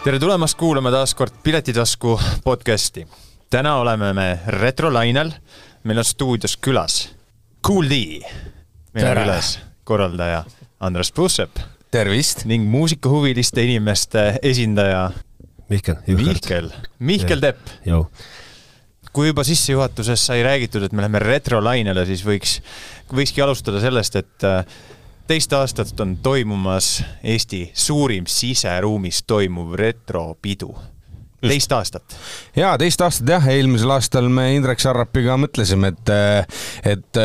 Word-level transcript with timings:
tere 0.00 0.16
tulemast 0.18 0.56
kuulama 0.56 0.88
taas 0.90 1.12
kord 1.14 1.32
Piletitasku 1.42 2.20
podcasti. 2.44 3.06
täna 3.50 3.74
oleme 3.76 4.12
me 4.12 4.38
retrolainel, 4.46 5.32
meil 5.84 5.98
on 5.98 6.04
stuudios 6.04 6.56
külas 6.56 7.10
Cool 7.66 7.84
D. 7.90 8.20
meil 8.94 9.06
on 9.10 9.22
külas 9.22 9.58
korraldaja 9.84 10.44
Andres 10.80 11.12
Pussep. 11.12 11.50
tervist! 11.90 12.44
ning 12.44 12.64
muusikahuviliste 12.70 13.62
inimeste 13.62 14.38
esindaja 14.42 15.10
Mihkel, 15.68 15.96
Mihkel, 16.06 16.70
Mihkel 16.98 17.40
Tepp. 17.40 17.68
kui 19.12 19.26
juba 19.26 19.44
sissejuhatuses 19.44 20.26
sai 20.26 20.42
räägitud, 20.42 20.82
et 20.82 20.92
me 20.92 21.02
läheme 21.02 21.18
retrolainele, 21.18 22.06
siis 22.06 22.24
võiks, 22.24 22.60
võikski 23.12 23.42
alustada 23.44 23.80
sellest, 23.80 24.16
et 24.16 24.48
äh, 24.48 24.64
teist 25.30 25.52
aastat 25.54 26.00
on 26.00 26.16
toimumas 26.22 27.04
Eesti 27.22 27.70
suurim 27.74 28.24
siseruumis 28.26 29.22
toimuv 29.26 29.74
retropidu. 29.78 30.74
teist 31.40 31.72
aastat. 31.72 32.16
jaa, 32.56 32.72
teist 32.78 33.00
aastat 33.00 33.28
jah, 33.28 33.46
eelmisel 33.48 33.94
aastal 33.94 34.26
me 34.28 34.48
Indrek 34.56 34.82
Sarrapiga 34.82 35.36
mõtlesime, 35.40 35.92
et, 35.94 36.12
et 36.94 37.20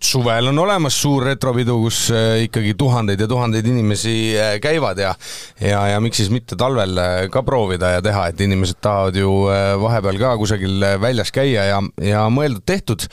suvel 0.00 0.48
on 0.48 0.58
olemas 0.62 0.96
suur 0.96 1.26
retropidu, 1.28 1.76
kus 1.84 2.06
äh, 2.14 2.46
ikkagi 2.46 2.72
tuhandeid 2.78 3.20
ja 3.20 3.28
tuhandeid 3.28 3.66
inimesi 3.68 4.14
äh, 4.32 4.54
käivad 4.62 4.98
ja 4.98 5.12
ja, 5.60 5.82
ja 5.92 6.00
miks 6.00 6.22
siis 6.22 6.30
mitte 6.32 6.56
talvel 6.60 6.96
äh, 6.98 7.26
ka 7.32 7.42
proovida 7.44 7.92
ja 7.96 8.02
teha, 8.04 8.26
et 8.30 8.40
inimesed 8.40 8.80
tahavad 8.80 9.18
ju 9.20 9.30
vahepeal 9.82 10.18
ka 10.20 10.32
kusagil 10.40 10.86
väljas 11.02 11.32
käia 11.34 11.66
ja, 11.68 11.78
ja 12.04 12.24
mõeldud-tehtud. 12.32 13.06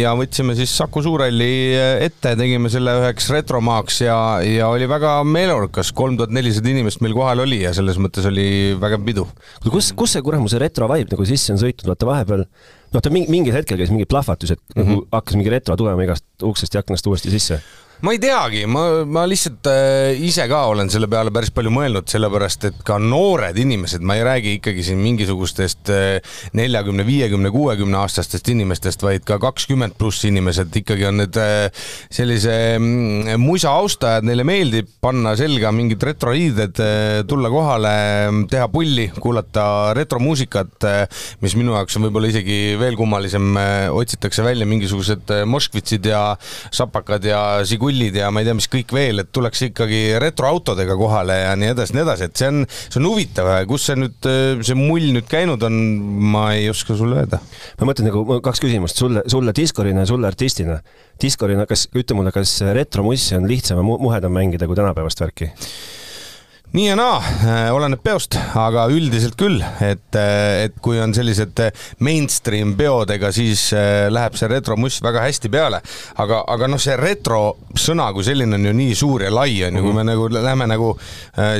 ja 0.00 0.12
võtsime 0.18 0.56
siis 0.58 0.72
Saku 0.74 1.02
Suurhalli 1.04 1.74
ette, 2.02 2.34
tegime 2.38 2.70
selle 2.72 2.96
üheks 3.02 3.28
retromaaks 3.32 4.00
ja, 4.04 4.18
ja 4.42 4.68
oli 4.72 4.88
väga 4.90 5.16
meeleolukas, 5.28 5.92
kolm 5.96 6.18
tuhat 6.18 6.34
nelisada 6.34 6.72
inimest 6.72 7.02
meil 7.04 7.14
kohal 7.16 7.44
oli 7.44 7.62
ja 7.62 7.74
selles 7.76 8.00
mõttes 8.02 8.26
oli 8.30 8.46
vägev 8.80 9.04
pidu. 9.06 9.28
kus, 9.68 9.92
kus 9.96 10.16
see 10.16 10.24
kuramuse 10.24 10.58
retro 10.62 10.90
vibe 10.90 11.14
nagu 11.14 11.28
sisse 11.28 11.54
on 11.54 11.62
sõitnud, 11.62 11.92
vaata 11.94 12.10
vahepeal 12.10 12.48
noh, 12.94 13.02
ta 13.02 13.12
mingi, 13.14 13.30
mingil 13.32 13.56
hetkel 13.56 13.80
käis 13.80 13.92
mingi 13.92 14.06
plahvatus, 14.08 14.54
et 14.54 14.60
mm 14.60 14.82
-hmm. 14.82 14.88
nagu 14.88 15.08
hakkas 15.12 15.38
mingi 15.38 15.52
retro 15.52 15.76
tulema 15.76 16.06
igast 16.06 16.24
uksest 16.42 16.74
ja 16.74 16.84
aknast 16.84 17.06
uuesti 17.10 17.32
sisse 17.34 17.60
ma 18.04 18.12
ei 18.12 18.18
teagi, 18.20 18.66
ma, 18.68 18.82
ma 19.08 19.22
lihtsalt 19.24 19.64
äh, 19.70 20.18
ise 20.26 20.44
ka 20.50 20.58
olen 20.68 20.90
selle 20.92 21.08
peale 21.08 21.30
päris 21.32 21.48
palju 21.54 21.70
mõelnud, 21.72 22.04
sellepärast 22.10 22.66
et 22.68 22.80
ka 22.84 22.98
noored 23.00 23.56
inimesed, 23.56 24.02
ma 24.04 24.18
ei 24.18 24.24
räägi 24.26 24.50
ikkagi 24.58 24.82
siin 24.84 24.98
mingisugustest 25.00 25.88
äh, 25.94 26.34
neljakümne, 26.58 27.06
viiekümne, 27.08 27.48
kuuekümne 27.54 27.96
aastastest 28.02 28.50
inimestest, 28.52 29.00
vaid 29.06 29.24
ka 29.24 29.38
kakskümmend 29.40 29.96
pluss 29.96 30.26
inimesed 30.28 30.76
ikkagi 30.82 31.06
on 31.08 31.22
need 31.22 31.38
äh, 31.40 31.86
sellise 32.12 32.58
mm, 32.76 33.40
muisa 33.40 33.72
austajad, 33.72 34.28
neile 34.28 34.44
meeldib 34.44 34.90
panna 35.00 35.32
selga 35.40 35.72
mingid 35.72 36.04
retroriided, 36.04 36.82
tulla 37.28 37.48
kohale, 37.52 37.94
teha 38.52 38.68
pulli, 38.72 39.08
kuulata 39.16 39.94
retromuusikat, 39.96 40.88
mis 41.40 41.56
minu 41.56 41.72
jaoks 41.78 41.96
on 41.96 42.08
võib-olla 42.08 42.28
isegi 42.28 42.60
veel 42.80 43.00
kummalisem, 43.00 43.56
otsitakse 43.96 44.44
välja 44.44 44.68
mingisugused 44.68 45.32
Moskvitsid 45.48 46.12
ja 46.12 46.22
sapakad 46.74 47.24
ja 47.24 47.40
sigu 47.64 47.93
kullid 47.94 48.16
ja 48.18 48.30
ma 48.34 48.42
ei 48.42 48.48
tea, 48.48 48.56
mis 48.58 48.66
kõik 48.70 48.92
veel, 48.94 49.22
et 49.22 49.30
tullakse 49.34 49.68
ikkagi 49.70 50.00
retroautodega 50.22 50.96
kohale 50.98 51.36
ja 51.38 51.54
nii 51.58 51.70
edasi, 51.74 51.94
nii 51.94 52.02
edasi, 52.02 52.28
et 52.28 52.40
see 52.40 52.50
on, 52.50 52.60
see 52.66 53.00
on 53.00 53.08
huvitav, 53.12 53.50
kus 53.70 53.86
see 53.88 53.98
nüüd, 54.00 54.28
see 54.66 54.78
mull 54.78 55.06
nüüd 55.14 55.28
käinud 55.30 55.62
on, 55.68 55.78
ma 56.34 56.48
ei 56.56 56.66
oska 56.72 56.96
sulle 56.98 57.22
öelda. 57.22 57.38
ma 57.78 57.90
mõtlen 57.90 58.10
nagu 58.10 58.40
kaks 58.44 58.62
küsimust 58.64 58.98
sulle, 58.98 59.22
sulle 59.30 59.54
diskorina 59.54 60.02
ja 60.02 60.10
sulle 60.10 60.26
artistina. 60.26 60.80
diskorina, 61.22 61.68
kas, 61.70 61.86
ütle 61.94 62.18
mulle, 62.18 62.34
kas 62.34 62.56
retromussi 62.74 63.38
on 63.38 63.46
lihtsam 63.48 63.78
ja 63.78 63.86
muhedam 63.86 64.34
mängida 64.34 64.66
kui 64.66 64.78
tänapäevast 64.78 65.22
värki? 65.22 65.52
Nii 66.74 66.88
ja 66.88 66.94
naa, 66.98 67.18
äh, 67.22 67.68
oleneb 67.70 68.00
peost, 68.02 68.34
aga 68.58 68.88
üldiselt 68.90 69.36
küll, 69.38 69.60
et, 69.78 70.16
äh, 70.18 70.64
et 70.66 70.80
kui 70.82 70.98
on 70.98 71.12
sellised 71.14 71.60
äh, 71.62 71.84
mainstream 72.02 72.72
peod, 72.74 73.12
ega 73.14 73.30
siis 73.34 73.68
läheb 74.10 74.34
see 74.34 74.48
retromuss 74.50 74.98
väga 75.04 75.22
hästi 75.22 75.50
peale. 75.54 75.78
aga, 76.18 76.40
aga 76.50 76.66
noh, 76.70 76.80
see 76.82 76.96
retro 76.98 77.56
sõna 77.78 78.08
kui 78.14 78.26
selline 78.26 78.58
on 78.58 78.66
ju 78.66 78.72
nii 78.74 78.96
suur 78.98 79.22
ja 79.22 79.30
lai 79.30 79.52
on 79.68 79.78
ju, 79.78 79.84
kui 79.84 79.92
me 79.92 80.02
mhm. 80.02 80.08
nagu 80.10 80.26
läheme 80.34 80.66
nagu 80.70 80.88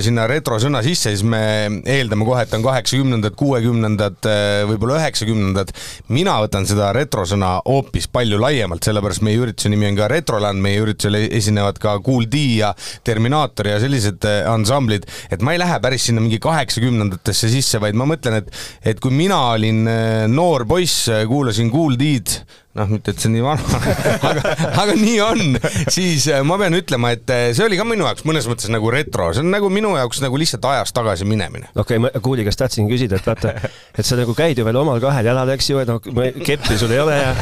sinna 0.03 0.27
retro 0.31 0.59
sõna 0.63 0.83
sisse, 0.83 1.13
siis 1.15 1.23
me 1.27 1.43
eeldame 1.91 2.27
kohe, 2.27 2.43
et 2.43 2.55
on 2.57 2.65
kaheksakümnendad, 2.65 3.35
kuuekümnendad, 3.39 4.29
võib-olla 4.71 4.99
üheksakümnendad. 5.03 5.71
mina 6.15 6.37
võtan 6.43 6.67
seda 6.67 6.91
retro 6.97 7.27
sõna 7.29 7.57
hoopis 7.67 8.09
palju 8.11 8.41
laiemalt, 8.43 8.83
sellepärast 8.87 9.23
meie 9.27 9.39
ürituse 9.43 9.71
nimi 9.71 9.93
on 9.93 9.99
ka 9.99 10.11
Retroland, 10.11 10.63
meie 10.63 10.83
üritusel 10.83 11.21
esinevad 11.25 11.79
ka 11.83 11.97
Kool 12.03 12.27
D 12.31 12.45
ja 12.59 12.75
Terminaator 13.07 13.75
ja 13.75 13.81
sellised 13.83 14.27
ansamblid, 14.51 15.04
et, 15.05 15.15
et 15.37 15.45
ma 15.45 15.55
ei 15.55 15.63
lähe 15.63 15.79
päris 15.85 16.09
sinna 16.09 16.25
mingi 16.25 16.41
kaheksakümnendatesse 16.43 17.53
sisse, 17.53 17.81
vaid 17.83 17.99
ma 17.99 18.09
mõtlen, 18.09 18.41
et, 18.41 18.53
et 18.95 19.01
kui 19.03 19.15
mina 19.15 19.39
olin 19.55 19.85
äh, 19.91 20.25
noor 20.31 20.67
poiss, 20.69 21.07
äh, 21.13 21.25
kuulasin 21.31 21.73
Kool 21.73 21.99
D-d, 22.01 22.41
noh, 22.75 22.89
mitte 22.91 23.15
et 23.15 23.23
see 23.23 23.31
nii 23.31 23.45
vana 23.45 23.81
aga, 24.31 24.55
aga 24.83 24.97
nii 24.99 25.19
on, 25.23 25.59
siis 25.95 26.27
äh, 26.33 26.43
ma 26.47 26.59
pean 26.61 26.75
ütlema, 26.75 27.13
et 27.15 27.31
äh, 27.31 27.47
see 27.55 27.67
oli 27.69 27.79
ka 27.79 27.87
minu 27.87 28.09
jaoks 28.09 28.27
mõnes 28.27 28.49
mõttes 28.51 28.71
nagu 28.73 28.91
retro, 28.91 29.31
see 29.35 29.45
on 29.45 29.53
nagu 29.55 29.71
minu 29.73 29.95
jaoks 29.99 30.23
nagu 30.25 30.41
lihtsalt 30.41 30.67
ajas 30.73 30.95
tagasi 30.97 31.29
minemine. 31.29 31.71
okei 31.75 32.01
okay,, 32.01 32.03
ma 32.03 32.25
Kuuli 32.25 32.47
käest 32.47 32.59
tahtsin 32.59 32.91
küsida, 32.91 33.21
et 33.21 33.29
vaata, 33.31 33.55
et 33.95 34.07
sa 34.07 34.19
nagu 34.19 34.35
käid 34.37 34.59
ju 34.59 34.67
veel 34.67 34.81
omal 34.81 35.03
kahel 35.03 35.31
jalal, 35.31 35.55
eks 35.55 35.71
ju, 35.71 35.83
et 35.85 35.91
noh, 35.91 36.03
keppi 36.45 36.79
sul 36.81 36.95
ei 36.95 37.03
ole 37.05 37.19
ja 37.21 37.35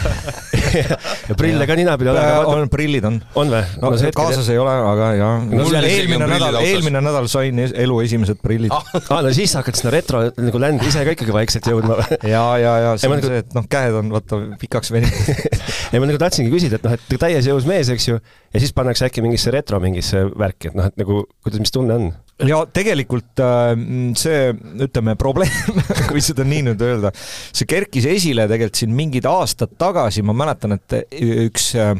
ja 1.28 1.36
prille 1.38 1.66
ka 1.68 1.76
ninapidi 1.78 2.10
ei 2.12 2.16
ole. 2.16 2.52
on, 2.52 2.68
prillid 2.72 3.08
on. 3.08 3.18
on 3.38 3.52
või? 3.52 3.62
no, 3.80 3.92
no 3.92 4.12
kaasas 4.16 4.48
ei 4.52 4.60
ole, 4.60 4.72
aga 4.92 5.08
jaa 5.16 5.32
no,. 5.48 5.66
eelmine 5.80 6.28
nädal, 6.28 6.60
eelmine 6.60 7.04
nädal 7.04 7.28
sain 7.32 7.60
elu 7.64 7.98
esimesed 8.04 8.40
prillid 8.44 8.74
ah, 8.74 8.84
ah, 9.02 9.22
no 9.24 9.32
siis 9.34 9.56
hakkad 9.58 9.80
sinna 9.80 9.94
retro 9.94 10.22
nagu 10.36 10.62
ländi 10.62 10.88
ise 10.92 11.04
ka 11.06 11.16
ikkagi 11.16 11.34
vaikselt 11.34 11.68
jõudma 11.72 11.98
ja, 12.34 12.44
ja, 12.60 12.76
ja 12.86 12.94
see 13.00 13.10
on 13.10 13.18
nagu... 13.18 13.32
see, 13.32 13.42
et 13.46 13.56
noh, 13.56 13.68
käed 13.72 13.98
on 14.02 14.12
vaata 14.12 14.40
pikaks 14.60 14.92
veninud 14.94 15.21
ei, 15.92 16.00
ma 16.00 16.08
nagu 16.08 16.20
tahtsingi 16.20 16.52
küsida, 16.52 16.78
et 16.78 16.86
noh, 16.86 16.96
et 16.96 17.16
täies 17.20 17.48
jõus 17.48 17.66
mees, 17.68 17.90
eks 17.92 18.08
ju, 18.08 18.18
ja 18.18 18.62
siis 18.62 18.74
pannakse 18.76 19.06
äkki 19.08 19.24
mingisse 19.24 19.52
retro 19.54 19.80
mingisse 19.82 20.24
värki, 20.28 20.70
et 20.70 20.78
noh, 20.78 20.88
et 20.90 20.98
nagu 21.00 21.22
kuidas, 21.44 21.60
mis 21.62 21.74
tunne 21.74 21.98
on? 21.98 22.08
ja 22.48 22.62
tegelikult 22.74 23.42
äh, 23.44 23.74
see, 24.18 24.48
ütleme, 24.86 25.16
probleem 25.20 25.82
kui 26.10 26.24
seda 26.24 26.46
nii 26.48 26.66
nüüd 26.70 26.82
öelda, 26.86 27.12
see 27.52 27.68
kerkis 27.70 28.08
esile 28.10 28.48
tegelikult 28.50 28.82
siin 28.82 28.96
mingid 28.96 29.28
aastad 29.30 29.76
tagasi, 29.80 30.24
ma 30.26 30.34
mäletan, 30.36 30.78
et 30.78 30.98
üks 31.12 31.72
äh, 31.78 31.94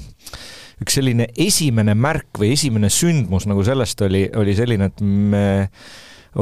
üks 0.83 0.99
selline 0.99 1.29
esimene 1.39 1.95
märk 1.99 2.41
või 2.43 2.53
esimene 2.57 2.91
sündmus 2.93 3.47
nagu 3.51 3.63
sellest 3.67 4.03
oli, 4.03 4.25
oli 4.39 4.55
selline, 4.59 4.91
et 4.91 5.03
me 5.03 5.47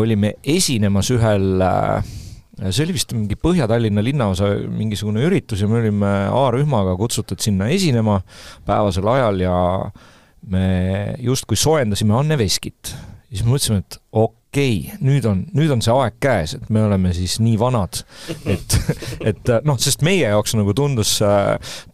olime 0.01 0.35
esinemas 0.47 1.11
ühel 1.13 1.63
äh, 1.67 2.11
see 2.69 2.85
oli 2.85 2.97
vist 2.97 3.15
mingi 3.17 3.39
Põhja-Tallinna 3.41 4.03
linnaosa 4.05 4.51
mingisugune 4.69 5.23
üritus 5.25 5.63
ja 5.63 5.69
me 5.71 5.81
olime 5.81 6.11
A-rühmaga 6.29 6.97
kutsutud 7.01 7.41
sinna 7.41 7.71
esinema 7.73 8.19
päevasel 8.69 9.09
ajal 9.15 9.41
ja 9.45 9.55
me 10.51 10.67
justkui 11.25 11.57
soojendasime 11.61 12.17
Anne 12.19 12.39
Veskit. 12.41 12.95
siis 13.31 13.47
mõtlesime, 13.47 13.85
et 13.85 14.01
okei 14.13 14.40
okei 14.51 14.79
okay,, 14.83 14.97
nüüd 15.07 15.27
on, 15.31 15.45
nüüd 15.55 15.71
on 15.71 15.83
see 15.85 15.93
aeg 15.95 16.17
käes, 16.23 16.57
et 16.57 16.71
me 16.75 16.83
oleme 16.83 17.13
siis 17.15 17.37
nii 17.39 17.55
vanad, 17.61 18.01
et, 18.51 18.75
et 19.31 19.51
noh, 19.67 19.77
sest 19.79 20.03
meie 20.03 20.27
jaoks 20.27 20.57
nagu 20.59 20.75
tundus, 20.75 21.13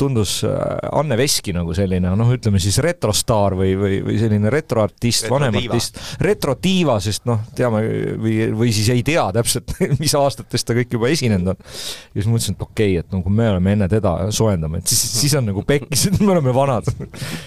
tundus 0.01 0.39
Anne 0.47 1.19
Veski 1.21 1.53
nagu 1.53 1.75
selline 1.77 2.15
noh, 2.17 2.31
ütleme 2.33 2.61
siis 2.63 2.79
retrostaar 2.85 3.59
või, 3.59 3.75
või, 3.77 3.99
või 4.07 4.17
selline 4.23 4.53
retroartist, 4.53 5.29
vanem 5.29 5.59
artist, 5.61 6.01
retrotiiva, 6.25 6.97
sest 7.05 7.27
noh, 7.29 7.43
teame 7.57 7.83
või, 8.23 8.39
või 8.57 8.73
siis 8.73 8.89
ei 8.95 9.05
tea 9.05 9.27
täpselt, 9.37 9.77
mis 10.03 10.17
aastatest 10.17 10.71
ta 10.71 10.79
kõik 10.79 10.97
juba 10.97 11.13
esinenud 11.13 11.53
on. 11.53 11.61
ja 11.61 12.23
siis 12.23 12.31
mõtlesin, 12.31 12.57
et 12.57 12.65
okei 12.65 12.97
okay,, 12.97 13.05
et 13.05 13.13
no 13.13 13.21
kui 13.27 13.37
me 13.37 13.51
oleme 13.53 13.77
enne 13.77 13.91
teda 13.93 14.15
soojendama, 14.33 14.81
et 14.81 14.95
siis, 14.95 15.05
siis 15.21 15.37
on 15.37 15.51
nagu 15.51 15.67
pekkis, 15.67 16.07
et 16.09 16.19
me 16.25 16.33
oleme 16.33 16.57
vanad. 16.57 16.89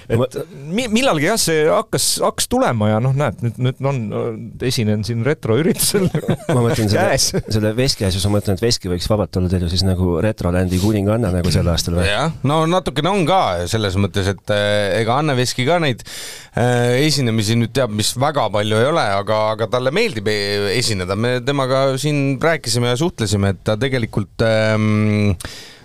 et 0.06 0.40
millalgi 0.70 1.32
jah, 1.32 1.42
see 1.42 1.66
hakkas, 1.66 2.12
hakkas 2.22 2.50
tulema 2.52 2.94
ja 2.94 3.02
noh, 3.02 3.18
näed, 3.18 3.42
nüüd, 3.42 3.60
nüüd 3.66 3.90
on 3.90 4.02
esinen 4.70 4.99
olen 5.00 5.08
siin 5.08 5.24
retroüritusel. 5.26 6.08
Ma 6.52 6.64
mõtlen 6.64 6.90
selle, 6.92 7.44
selle 7.48 7.72
Veski 7.78 8.06
asjus, 8.08 8.26
ma 8.28 8.38
mõtlen, 8.38 8.58
et 8.60 8.64
Veski 8.64 8.92
võiks 8.92 9.08
vabalt 9.10 9.40
olla 9.40 9.52
teil 9.52 9.66
ju 9.66 9.72
siis 9.72 9.86
nagu 9.88 10.18
Retrolandi 10.24 10.80
kuninganna 10.82 11.32
nagu 11.34 11.54
sel 11.54 11.70
aastal 11.72 12.00
või? 12.00 12.08
jah, 12.10 12.34
no 12.48 12.62
natukene 12.70 13.12
on 13.12 13.26
ka 13.30 13.42
selles 13.72 13.98
mõttes, 14.02 14.30
et 14.34 14.54
äh, 14.56 15.00
ega 15.00 15.20
Anne 15.22 15.36
Veski 15.40 15.66
ka 15.68 15.80
neid 15.84 16.04
äh, 16.04 17.00
esinemisi 17.06 17.58
nüüd 17.60 17.74
teab, 17.76 17.94
mis 17.96 18.12
väga 18.20 18.50
palju 18.54 18.80
ei 18.82 18.92
ole, 18.92 19.08
aga, 19.22 19.42
aga 19.56 19.70
talle 19.72 19.94
meeldib 19.96 20.30
esineda, 20.30 21.18
me 21.20 21.38
temaga 21.46 21.86
siin 22.02 22.38
rääkisime 22.44 22.92
ja 22.94 23.00
suhtlesime, 23.00 23.56
et 23.56 23.64
ta 23.68 23.78
tegelikult 23.80 24.46
ähm, 24.46 25.36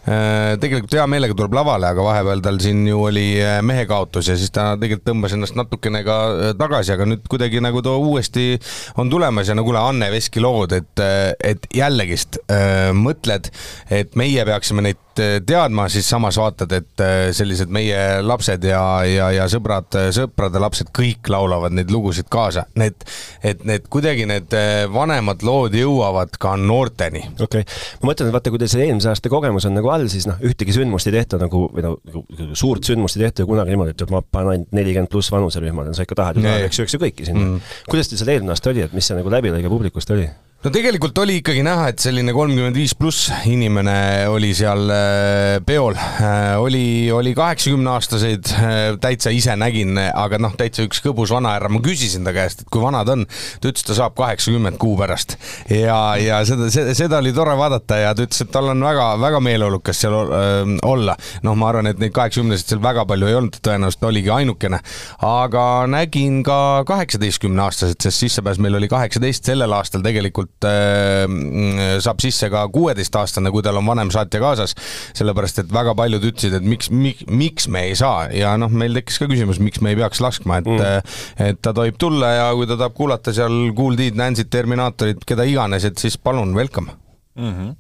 tegelikult 0.05 0.93
hea 0.93 1.05
meelega 1.09 1.37
tuleb 1.37 1.55
lavale, 1.57 1.89
aga 1.89 2.05
vahepeal 2.05 2.43
tal 2.45 2.59
siin 2.61 2.83
ju 2.89 2.99
oli 3.07 3.39
mehekaotus 3.65 4.29
ja 4.29 4.37
siis 4.37 4.53
ta 4.53 4.75
tegelikult 4.81 5.07
tõmbas 5.09 5.37
ennast 5.37 5.57
natukene 5.57 6.03
ka 6.05 6.19
tagasi, 6.61 6.93
aga 6.93 7.07
nüüd 7.09 7.25
kuidagi 7.31 7.63
nagu 7.65 7.81
ta 7.85 7.95
uuesti 7.97 8.59
on 9.01 9.13
tulemas 9.13 9.49
ja 9.49 9.57
no 9.57 9.65
kuule, 9.65 9.81
Anne 9.81 10.11
Veski 10.13 10.43
lood, 10.45 10.77
et, 10.77 11.05
et 11.41 11.67
jällegist 11.75 12.41
äh, 12.45 12.93
mõtled, 12.97 13.49
et 13.91 14.13
meie 14.21 14.45
peaksime 14.45 14.85
neid 14.85 15.01
Äh, 15.19 15.41
teadma, 15.47 15.87
siis 15.89 16.09
samas 16.11 16.37
vaatad, 16.39 16.73
et 16.75 17.01
äh, 17.01 17.29
sellised 17.33 17.71
meie 17.71 17.99
lapsed 18.23 18.65
ja, 18.67 18.81
ja, 19.07 19.29
ja 19.31 19.45
sõbrad, 19.51 19.95
sõprade 20.15 20.59
lapsed 20.59 20.91
kõik 20.97 21.29
laulavad 21.31 21.75
neid 21.77 21.93
lugusid 21.95 22.27
kaasa. 22.33 22.65
Need, 22.81 23.05
et 23.47 23.63
need 23.69 23.87
kuidagi 23.93 24.27
need 24.27 24.55
äh, 24.59 24.89
vanemad 24.91 25.45
lood 25.47 25.77
jõuavad 25.79 26.35
ka 26.41 26.57
noorteni. 26.59 27.23
okei 27.37 27.63
okay., 27.63 27.79
ma 28.03 28.11
mõtlen, 28.11 28.31
et 28.33 28.35
vaata, 28.35 28.51
kui 28.51 28.63
teil 28.65 28.73
see 28.73 28.89
eelmise 28.89 29.13
aasta 29.13 29.31
kogemus 29.31 29.69
on 29.69 29.79
nagu 29.79 29.93
all, 29.95 30.07
siis 30.13 30.29
noh, 30.29 30.39
ühtegi 30.45 30.75
sündmust 30.77 31.11
ei 31.11 31.17
tehta 31.17 31.41
nagu, 31.41 31.67
või 31.75 31.85
no 31.87 31.95
nagu 32.05 32.25
suurt 32.59 32.87
sündmust 32.87 33.19
ei 33.19 33.27
tehta 33.27 33.45
ju 33.45 33.51
kunagi 33.51 33.75
niimoodi, 33.75 33.97
et 33.97 34.15
ma 34.15 34.23
panen 34.23 34.55
ainult 34.55 34.75
nelikümmend 34.77 35.13
pluss 35.13 35.33
vanuserühmad, 35.35 35.93
sa 35.97 36.07
ikka 36.07 36.19
tahad 36.21 36.41
ju, 36.41 36.47
ju, 36.47 36.71
eks 36.71 36.97
ju 36.97 37.01
kõiki 37.03 37.29
sinna. 37.29 37.47
Mm.. 37.47 37.77
kuidas 37.91 38.11
teil 38.11 38.23
seal 38.23 38.35
eelmine 38.37 38.55
aasta 38.55 38.73
oli, 38.75 38.85
et 38.87 38.97
mis 38.97 39.09
see 39.09 39.19
nagu 39.19 39.33
läbilõige 39.33 39.73
publikust 39.73 40.13
oli? 40.15 40.29
No 40.65 40.71
tegelikult 40.73 41.19
oli 41.21 41.39
ikkagi 41.43 41.61
näha, 41.65 41.91
et 41.93 42.01
selline 42.01 42.33
kolmkümmend 42.33 42.77
viis 42.79 42.95
pluss 42.97 43.29
inimene 43.51 44.25
oli 44.33 44.53
seal 44.57 44.89
äh, 44.89 45.59
peol. 45.67 45.93
Äh, 45.99 46.55
oli, 46.61 47.11
oli 47.13 47.35
kaheksakümneaastaseid, 47.37 48.53
äh, 48.57 48.79
täitsa 49.01 49.33
ise 49.35 49.57
nägin, 49.61 49.99
aga 50.01 50.41
noh, 50.41 50.55
täitsa 50.57 50.87
üks 50.87 51.03
kõbus 51.05 51.35
vanahärra, 51.35 51.69
ma 51.69 51.83
küsisin 51.85 52.25
ta 52.25 52.33
käest, 52.37 52.65
et 52.65 52.73
kui 52.73 52.81
vana 52.81 53.03
ta 53.05 53.13
on. 53.19 53.27
ta 53.61 53.69
ütles, 53.69 53.85
ta 53.85 53.97
saab 53.99 54.17
kaheksakümmend 54.17 54.81
kuu 54.81 54.97
pärast 54.99 55.37
ja, 55.69 55.99
ja 56.21 56.41
seda, 56.49 56.71
seda 56.97 57.21
oli 57.21 57.35
tore 57.37 57.55
vaadata 57.59 58.01
ja 58.01 58.15
ta 58.17 58.25
ütles, 58.25 58.41
et 58.41 58.53
tal 58.55 58.73
on 58.73 58.85
väga-väga 58.85 59.41
meeleolukas 59.45 60.01
seal 60.01 60.17
olla. 60.17 61.17
noh, 61.45 61.59
ma 61.61 61.69
arvan, 61.71 61.91
et 61.93 62.01
neid 62.01 62.15
kaheksakümneseid 62.17 62.73
seal 62.73 62.83
väga 62.85 63.05
palju 63.11 63.29
ei 63.29 63.39
olnud, 63.39 63.61
tõenäoliselt 63.61 64.09
oligi 64.09 64.33
ainukene. 64.33 64.81
aga 65.29 65.67
nägin 65.93 66.41
ka 66.47 66.59
kaheksateistkümne 66.89 67.67
aastaselt, 67.69 68.01
sest 68.01 68.25
sissepääs 68.25 68.63
meil 68.65 68.81
oli 68.81 68.89
kaheksateist 68.89 69.53
sellel 69.53 69.77
aastal 69.77 70.05
tegelikult 70.05 70.54
tegelikult 70.61 71.81
äh, 71.81 71.99
saab 72.05 72.21
sisse 72.23 72.49
ka 72.53 72.65
kuueteistaastane, 72.73 73.51
kui 73.51 73.63
tal 73.63 73.79
on 73.81 73.87
vanem 73.87 74.11
saatja 74.15 74.41
kaasas, 74.43 74.75
sellepärast 75.17 75.63
et 75.65 75.73
väga 75.73 75.95
paljud 75.95 76.25
ütlesid, 76.25 76.55
et 76.59 76.65
miks, 76.67 76.91
miks, 76.91 77.25
miks 77.29 77.69
me 77.69 77.87
ei 77.89 77.95
saa 77.99 78.29
ja 78.35 78.55
noh, 78.61 78.71
meil 78.71 78.95
tekkis 78.95 79.21
ka 79.23 79.29
küsimus, 79.31 79.61
miks 79.63 79.83
me 79.85 79.95
ei 79.95 80.01
peaks 80.01 80.23
laskma, 80.25 80.61
et 80.63 80.71
mm. 80.71 80.83
Äh, 80.85 81.51
et 81.51 81.61
ta 81.63 81.73
tohib 81.77 81.97
tulla 82.01 82.33
ja 82.35 82.51
kui 82.57 82.67
ta 82.69 82.77
tahab 82.77 82.95
kuulata 82.97 83.33
seal 83.35 83.73
Kool 83.77 83.97
Tiid, 83.99 84.19
Nancy't, 84.19 84.51
Terminaatorit, 84.53 85.25
keda 85.27 85.47
iganes, 85.49 85.87
et 85.89 86.01
siis 86.01 86.19
palun, 86.19 86.55
welcome 86.57 86.95
mm. 87.37 87.53
-hmm 87.53 87.75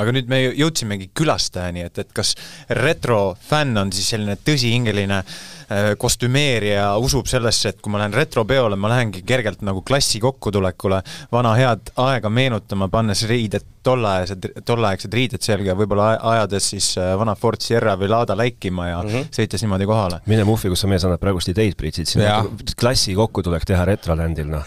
aga 0.00 0.14
nüüd 0.16 0.30
me 0.30 0.42
jõudsimegi 0.48 1.10
külastajani, 1.16 1.86
et, 1.88 2.02
et 2.02 2.12
kas 2.16 2.34
retrofänn 2.80 3.78
on 3.80 3.92
siis 3.94 4.10
selline 4.14 4.36
tõsihingeline 4.46 5.20
äh, 5.20 5.92
kostümeerija, 6.00 6.88
usub 7.02 7.28
sellesse, 7.30 7.74
et 7.74 7.80
kui 7.82 7.92
ma 7.92 8.02
lähen 8.02 8.16
retropeole, 8.16 8.78
ma 8.80 8.90
lähengi 8.92 9.22
kergelt 9.26 9.64
nagu 9.66 9.84
klassi 9.86 10.20
kokkutulekule 10.22 11.02
vana 11.32 11.54
head 11.58 11.92
aega 12.00 12.32
meenutama, 12.32 12.90
pannes 12.92 13.24
riided 13.30 13.66
tolleaegsed, 13.86 14.50
tolleaegsed 14.68 15.14
riided 15.16 15.44
selga 15.44 15.72
ja 15.72 15.78
võib-olla 15.78 16.12
ajades 16.34 16.70
siis 16.74 16.92
äh, 17.00 17.14
vana 17.20 17.36
Ford 17.38 17.62
Sierra 17.64 17.96
või 18.00 18.10
Lada 18.12 18.36
läikima 18.36 18.90
ja 18.90 19.00
mm 19.02 19.08
-hmm. 19.08 19.32
sõites 19.36 19.64
niimoodi 19.64 19.88
kohale. 19.88 20.20
mine 20.26 20.44
Muffi, 20.44 20.68
kus 20.68 20.84
sa 20.84 20.90
mees 20.90 21.04
annad 21.04 21.20
praegust 21.20 21.48
ideid, 21.48 21.76
Priit, 21.80 21.94
siit 21.94 22.74
klassi 22.76 23.14
kokkutulek 23.14 23.64
teha 23.64 23.84
Retrolandil, 23.84 24.50
noh 24.50 24.64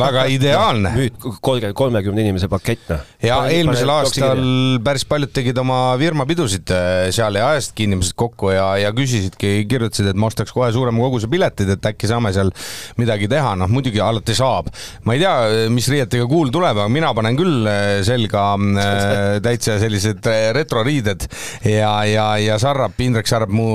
väga 0.00 0.24
ideaalne. 0.32 0.92
nüüd 0.96 1.18
kolmkümmend, 1.20 1.74
kolmekümne 1.76 2.24
inimese 2.24 2.48
pakett, 2.50 2.88
noh. 2.90 3.02
ja 3.24 3.38
eelmisel 3.52 3.90
aastal 3.92 4.42
päris 4.84 5.06
paljud 5.08 5.32
tegid 5.36 5.58
oma 5.60 5.78
firmapidusid 6.00 6.72
äh, 6.74 7.08
seal 7.14 7.38
ja 7.38 7.50
ajasidki 7.52 7.86
inimesed 7.86 8.16
kokku 8.18 8.50
ja, 8.54 8.68
ja 8.80 8.92
küsisidki, 8.96 9.66
kirjutasid, 9.70 10.10
et 10.12 10.18
ma 10.18 10.30
ostaks 10.30 10.54
kohe 10.56 10.70
suurema 10.74 11.04
koguse 11.04 11.30
piletid, 11.32 11.70
et 11.76 11.90
äkki 11.90 12.10
saame 12.10 12.32
seal 12.36 12.52
midagi 13.00 13.28
teha, 13.30 13.54
noh 13.60 13.70
muidugi 13.72 14.02
alati 14.02 14.36
saab. 14.36 14.72
ma 15.06 15.16
ei 15.16 15.22
tea, 15.22 15.34
mis 15.72 15.90
riietega 15.92 16.26
kuul 16.30 16.52
tuleb, 16.54 16.80
aga 16.80 16.88
mina 16.92 17.12
panen 17.16 17.38
küll 17.38 17.70
äh, 17.70 18.00
selga 18.06 18.46
äh, 18.56 19.38
täitsa 19.44 19.78
sellised 19.82 20.26
retroriided 20.56 21.28
ja, 21.68 21.92
ja, 22.08 22.28
ja 22.42 22.58
Sarrap, 22.62 22.98
Indrek 23.04 23.28
Sarrap, 23.30 23.52
mu 23.52 23.68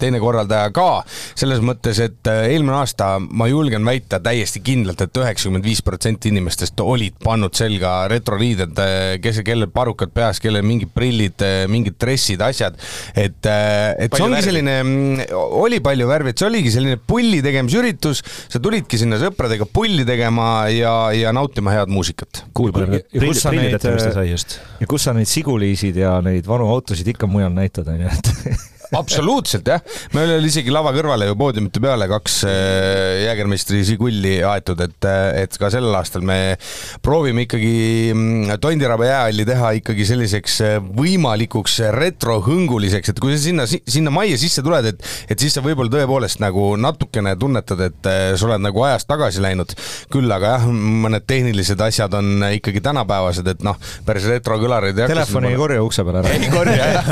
teine 0.00 0.18
korraldaja 0.22 0.72
ka, 0.74 0.88
selles 1.38 1.60
mõttes, 1.64 2.00
et 2.02 2.32
eelmine 2.34 2.80
aasta 2.80 3.14
ma 3.20 3.46
julgen 3.50 3.84
väita 3.86 4.18
täiesti 4.24 4.62
kindlalt 4.64 4.94
et, 4.94 5.10
et 5.10 5.22
üheksakümmend 5.22 5.53
kaheksakümmend 5.54 5.64
viis 5.64 5.82
protsenti 5.84 6.30
inimestest 6.32 6.80
olid 6.80 7.16
pannud 7.22 7.54
selga 7.54 8.06
retroriided, 8.10 8.78
kes, 9.22 9.40
kellel 9.46 9.70
parukad 9.72 10.12
peas, 10.14 10.40
kellel 10.42 10.64
mingid 10.66 10.90
prillid, 10.94 11.42
mingid 11.70 11.96
dressid, 12.00 12.42
asjad. 12.42 12.76
et, 13.14 13.38
et 13.46 14.10
palju 14.10 14.18
see 14.18 14.26
ongi 14.26 14.38
värvi. 14.38 14.48
selline, 14.48 15.28
oli 15.34 15.80
palju 15.84 16.08
värvi, 16.10 16.34
et 16.34 16.42
see 16.42 16.48
oligi 16.48 16.74
selline 16.74 16.98
pulli 16.98 17.40
tegemise 17.44 17.80
üritus, 17.80 18.22
sa 18.24 18.60
tulidki 18.62 18.98
sinna 19.00 19.18
sõpradega 19.22 19.68
pulli 19.70 20.06
tegema 20.06 20.66
ja, 20.72 20.94
ja 21.14 21.32
nautima 21.34 21.74
head 21.74 21.92
muusikat. 21.92 22.44
kuulge, 22.54 23.04
kus 23.14 23.42
sa 23.44 23.54
neid, 23.54 23.78
ja 23.78 24.90
kus 24.90 25.08
sa 25.08 25.16
neid 25.16 25.30
siguliisid 25.30 25.98
ja 26.02 26.18
neid 26.24 26.46
vanu 26.48 26.68
autosid 26.74 27.14
ikka 27.14 27.30
mujal 27.30 27.54
näitad, 27.54 27.88
onju, 27.94 28.10
et 28.10 28.32
absoluutselt 28.92 29.68
jah, 29.68 29.80
meil 30.14 30.34
oli 30.36 30.50
isegi 30.50 30.72
lava 30.72 30.92
kõrvale 30.94 31.28
ju 31.28 31.36
poodiumite 31.38 31.80
peale 31.82 32.08
kaks 32.10 32.36
äh, 32.48 33.24
jäägermeistri 33.24 33.82
Žigulli 33.86 34.36
aetud, 34.46 34.80
et, 34.84 35.08
äh, 35.08 35.44
et 35.44 35.58
ka 35.60 35.70
sellel 35.72 35.94
aastal 35.96 36.24
me 36.26 36.56
proovime 37.04 37.46
ikkagi 37.46 38.12
mm, 38.12 38.58
Tondiraba 38.62 39.08
jäähalli 39.08 39.46
teha 39.48 39.72
ikkagi 39.80 40.06
selliseks 40.08 40.58
äh, 40.64 40.76
võimalikuks 40.84 41.80
retrohõnguliseks, 41.96 43.14
et 43.14 43.22
kui 43.22 43.34
sa 43.34 43.40
sinna, 43.46 43.66
sinna 43.68 44.12
majja 44.14 44.38
sisse 44.44 44.64
tuled, 44.64 44.90
et, 44.92 45.02
et 45.32 45.40
siis 45.40 45.56
sa 45.56 45.64
võib-olla 45.64 45.92
tõepoolest 45.94 46.42
nagu 46.44 46.72
natukene 46.80 47.34
tunnetad, 47.40 47.84
et 47.88 48.10
sa 48.38 48.48
oled 48.48 48.62
nagu 48.64 48.84
ajas 48.86 49.08
tagasi 49.08 49.42
läinud. 49.44 49.74
küll 50.12 50.30
aga 50.32 50.56
jah, 50.56 50.68
mõned 50.68 51.24
tehnilised 51.26 51.80
asjad 51.80 52.14
on 52.18 52.44
ikkagi 52.54 52.82
tänapäevased, 52.84 53.46
et 53.50 53.64
noh, 53.66 53.78
päris 54.06 54.26
retrokõlareid 54.30 54.98
ei 54.98 55.06
hakka. 55.06 55.14
Telefoni 55.14 55.52
ei 55.52 55.58
korja 55.58 55.82
ukse 55.84 56.04
peale 56.06 56.22
ära. 56.22 56.34
ei 56.38 56.50
korja 56.52 56.90
jah, 56.94 57.10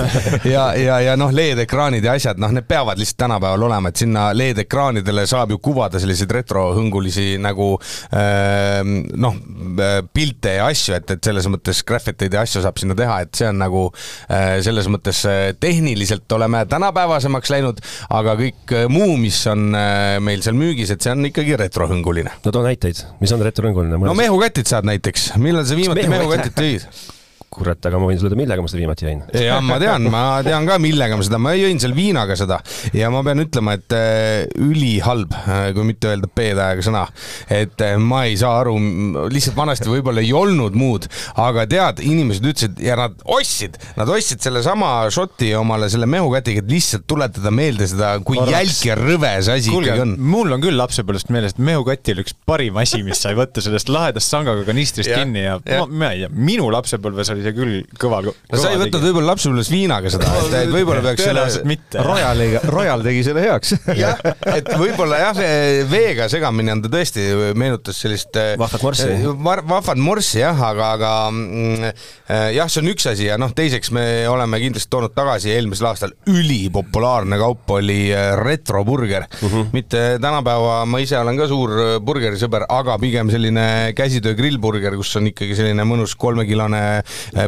ja, 0.49 0.65
ja, 0.79 0.99
ja 1.09 1.17
noh, 1.21 1.33
LED 1.35 1.65
LED-ekraanid 1.73 2.05
ja 2.05 2.15
asjad, 2.17 2.41
noh, 2.41 2.53
need 2.53 2.67
peavad 2.69 3.01
lihtsalt 3.01 3.19
tänapäeval 3.23 3.65
olema, 3.65 3.91
et 3.91 4.01
sinna 4.01 4.27
LED-ekraanidele 4.37 5.25
saab 5.29 5.55
ju 5.55 5.59
kuvada 5.63 6.01
selliseid 6.03 6.33
retrohõngulisi 6.37 7.39
nagu 7.41 7.75
äh, 8.13 8.83
noh, 8.85 9.39
pilte 10.13 10.57
ja 10.59 10.69
asju, 10.69 10.97
et, 10.99 11.15
et 11.17 11.31
selles 11.31 11.49
mõttes 11.53 11.83
graffiteid 11.89 12.37
ja 12.37 12.45
asju 12.45 12.63
saab 12.65 12.81
sinna 12.81 12.97
teha, 12.99 13.21
et 13.25 13.33
see 13.39 13.49
on 13.49 13.61
nagu 13.63 13.87
äh, 14.29 14.59
selles 14.65 14.91
mõttes 14.93 15.23
äh, 15.29 15.55
tehniliselt 15.61 16.37
oleme 16.37 16.65
tänapäevasemaks 16.69 17.55
läinud, 17.55 17.81
aga 18.13 18.37
kõik 18.41 18.77
äh, 18.77 18.87
muu, 18.93 19.17
mis 19.21 19.41
on 19.51 19.73
äh, 19.79 20.19
meil 20.25 20.45
seal 20.45 20.59
müügis, 20.59 20.93
et 20.93 21.05
see 21.05 21.15
on 21.15 21.31
ikkagi 21.31 21.57
retrohõnguline. 21.65 22.37
no 22.45 22.53
too 22.53 22.67
näiteid, 22.67 23.01
mis 23.23 23.33
on 23.33 23.49
retrohõnguline? 23.49 24.03
no 24.05 24.17
mehukatid 24.19 24.69
saad 24.69 24.89
näiteks, 24.89 25.33
millal 25.41 25.67
sa 25.69 25.79
viimati 25.79 26.09
mehukatid 26.13 26.57
tõid? 26.59 26.89
kurat, 27.53 27.85
aga 27.89 28.01
ma 28.01 28.09
võin 28.09 28.19
sulle 28.19 28.33
öelda, 28.33 28.41
millega 28.41 28.65
ma 28.65 28.71
seda 28.71 28.81
viimati 28.81 29.07
jõin. 29.07 29.21
ja 29.37 29.59
ma 29.65 29.77
tean, 29.83 30.07
ma 30.13 30.23
tean 30.47 30.69
ka, 30.69 30.79
millega 30.83 31.19
ma 31.19 31.27
seda, 31.27 31.41
ma 31.43 31.53
jõin 31.57 31.81
seal 31.83 31.95
viinaga 31.97 32.37
seda 32.39 32.59
ja 32.97 33.11
ma 33.13 33.21
pean 33.27 33.43
ütlema, 33.45 33.77
et 33.77 33.97
äh, 33.97 34.47
ülihalb, 34.63 35.35
äh, 35.43 35.65
kui 35.77 35.87
mitte 35.89 36.13
öelda 36.13 36.31
p-tähega 36.33 36.87
sõna. 36.87 37.05
et 37.53 37.85
äh, 37.85 37.97
ma 38.01 38.25
ei 38.31 38.39
saa 38.41 38.63
aru, 38.63 38.77
lihtsalt 39.33 39.59
vanasti 39.59 39.91
võib-olla 39.91 40.25
ei 40.25 40.33
olnud 40.37 40.77
muud, 40.79 41.09
aga 41.43 41.67
tead, 41.71 42.03
inimesed 42.07 42.49
ütlesid 42.53 42.83
ja 42.83 42.97
nad 43.01 43.21
ostsid, 43.37 43.77
nad 43.99 44.11
ostsid 44.13 44.43
sellesama 44.45 44.95
šoti 45.13 45.53
omale 45.59 45.91
selle 45.93 46.09
mehukätiga, 46.11 46.65
et 46.65 46.73
lihtsalt 46.73 47.07
tuletada 47.11 47.53
meelde 47.55 47.89
seda, 47.91 48.15
kui 48.25 48.41
jälk 48.41 48.81
ja 48.89 48.97
rõve 48.99 49.35
see 49.45 49.59
asi 49.61 49.73
ikkagi 49.73 50.07
on. 50.07 50.17
mul 50.33 50.57
on 50.57 50.65
küll 50.65 50.79
lapsepõlvest 50.81 51.33
meeles, 51.35 51.57
et 51.57 51.63
mehukati 51.63 52.17
oli 52.17 52.25
üks 52.25 52.37
parim 52.49 52.81
asi, 52.81 53.03
mis 53.05 53.21
sai 53.23 53.37
võtta 53.39 53.65
sellest 53.65 53.93
lahedast 53.93 54.33
sangaga 54.33 54.65
kanistrist 54.67 55.13
kinni 55.13 55.45
ja, 55.45 55.59
ja. 55.69 55.83
ma, 55.83 55.89
ma 56.03 56.13
ei 56.15 56.25
tea, 56.25 56.33
minu 56.33 56.71
lapsepõlves 56.73 57.33
oli 57.35 57.42
oli 57.43 57.49
see 57.49 57.57
küll 57.57 57.79
kõva, 57.99 58.21
kõva. 58.25 58.35
no 58.53 58.61
sa 58.61 58.71
ei 58.73 58.81
võtnud 58.81 59.05
võib-olla 59.07 59.33
lapsepõlves 59.33 59.71
viinaga 59.73 60.13
seda, 60.13 60.31
et, 60.39 60.55
et 60.63 60.73
võib-olla 60.73 61.03
peaks 61.05 61.25
selle. 61.27 62.07
Royaliga, 62.07 62.63
Royal 62.71 63.05
tegi 63.05 63.25
selle 63.27 63.45
heaks. 63.45 63.75
jah, 63.99 64.21
et 64.53 64.71
võib-olla 64.79 65.21
jah, 65.27 65.41
veega 65.91 66.29
segamini 66.33 66.75
on 66.75 66.85
ta 66.85 66.93
tõesti, 66.93 67.27
meenutas 67.59 67.99
sellist. 68.05 68.37
Eh, 68.39 68.55
vahvat 68.61 68.85
morssi. 68.87 69.09
Eh, 69.11 69.27
vahvat 69.43 70.01
morssi 70.01 70.43
jah, 70.43 70.63
aga, 70.69 70.93
aga 70.99 71.13
mm, 71.33 71.91
eh, 71.91 72.49
jah, 72.59 72.71
see 72.73 72.83
on 72.85 72.93
üks 72.93 73.09
asi 73.11 73.29
ja 73.29 73.39
noh, 73.41 73.53
teiseks 73.57 73.93
me 73.95 74.07
oleme 74.31 74.61
kindlasti 74.63 74.93
toonud 74.93 75.17
tagasi 75.17 75.53
eelmisel 75.55 75.91
aastal 75.91 76.15
ülipopulaarne 76.31 77.39
kaup 77.41 77.71
oli 77.77 78.01
retroburger 78.43 79.27
mm. 79.27 79.49
-hmm. 79.49 79.71
mitte 79.75 80.03
tänapäeva, 80.23 80.83
ma 80.87 81.03
ise 81.03 81.19
olen 81.19 81.39
ka 81.41 81.49
suur 81.51 81.75
burgerisõber, 82.05 82.67
aga 82.69 82.99
pigem 83.03 83.31
selline 83.33 83.67
käsitöö 83.97 84.37
grillburger, 84.39 84.97
kus 85.01 85.15
on 85.21 85.31
ikkagi 85.33 85.57
selline 85.59 85.87
mõnus 85.89 86.15
kolmekilone 86.19 86.83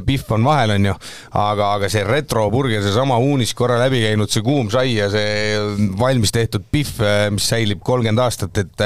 Pihv 0.07 0.33
on 0.37 0.47
vahel, 0.47 0.75
on 0.77 0.89
ju, 0.91 0.95
aga, 1.41 1.71
aga 1.79 1.91
see 1.93 2.05
retroburger, 2.07 2.83
seesama 2.85 3.19
uunis 3.23 3.55
korra 3.57 3.79
läbi 3.83 4.03
käinud, 4.05 4.33
see 4.33 4.45
kuum 4.45 4.71
sai 4.73 4.95
ja 4.97 5.11
see 5.13 5.59
valmis 6.01 6.33
tehtud 6.35 6.67
Pihv, 6.73 7.03
mis 7.35 7.49
säilib 7.53 7.83
kolmkümmend 7.85 8.25
aastat, 8.25 8.63
et 8.63 8.85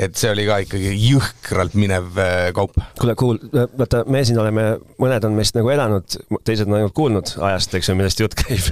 et 0.00 0.16
see 0.18 0.30
oli 0.32 0.46
ka 0.48 0.60
ikkagi 0.64 0.94
jõhkralt 0.96 1.76
minev 1.78 2.18
kaup. 2.56 2.76
kuule, 3.00 3.16
kuul-, 3.18 3.40
vaata, 3.52 4.04
me 4.10 4.24
siin 4.26 4.40
oleme, 4.42 4.66
mõned 5.00 5.26
on 5.26 5.36
meist 5.38 5.56
nagu 5.58 5.70
elanud, 5.72 6.18
teised 6.46 6.68
on 6.68 6.78
ainult 6.80 6.96
kuulnud 6.96 7.34
ajast, 7.50 7.74
eks 7.78 7.90
ju, 7.92 7.98
millest 7.98 8.22
jutt 8.22 8.36
käib 8.38 8.70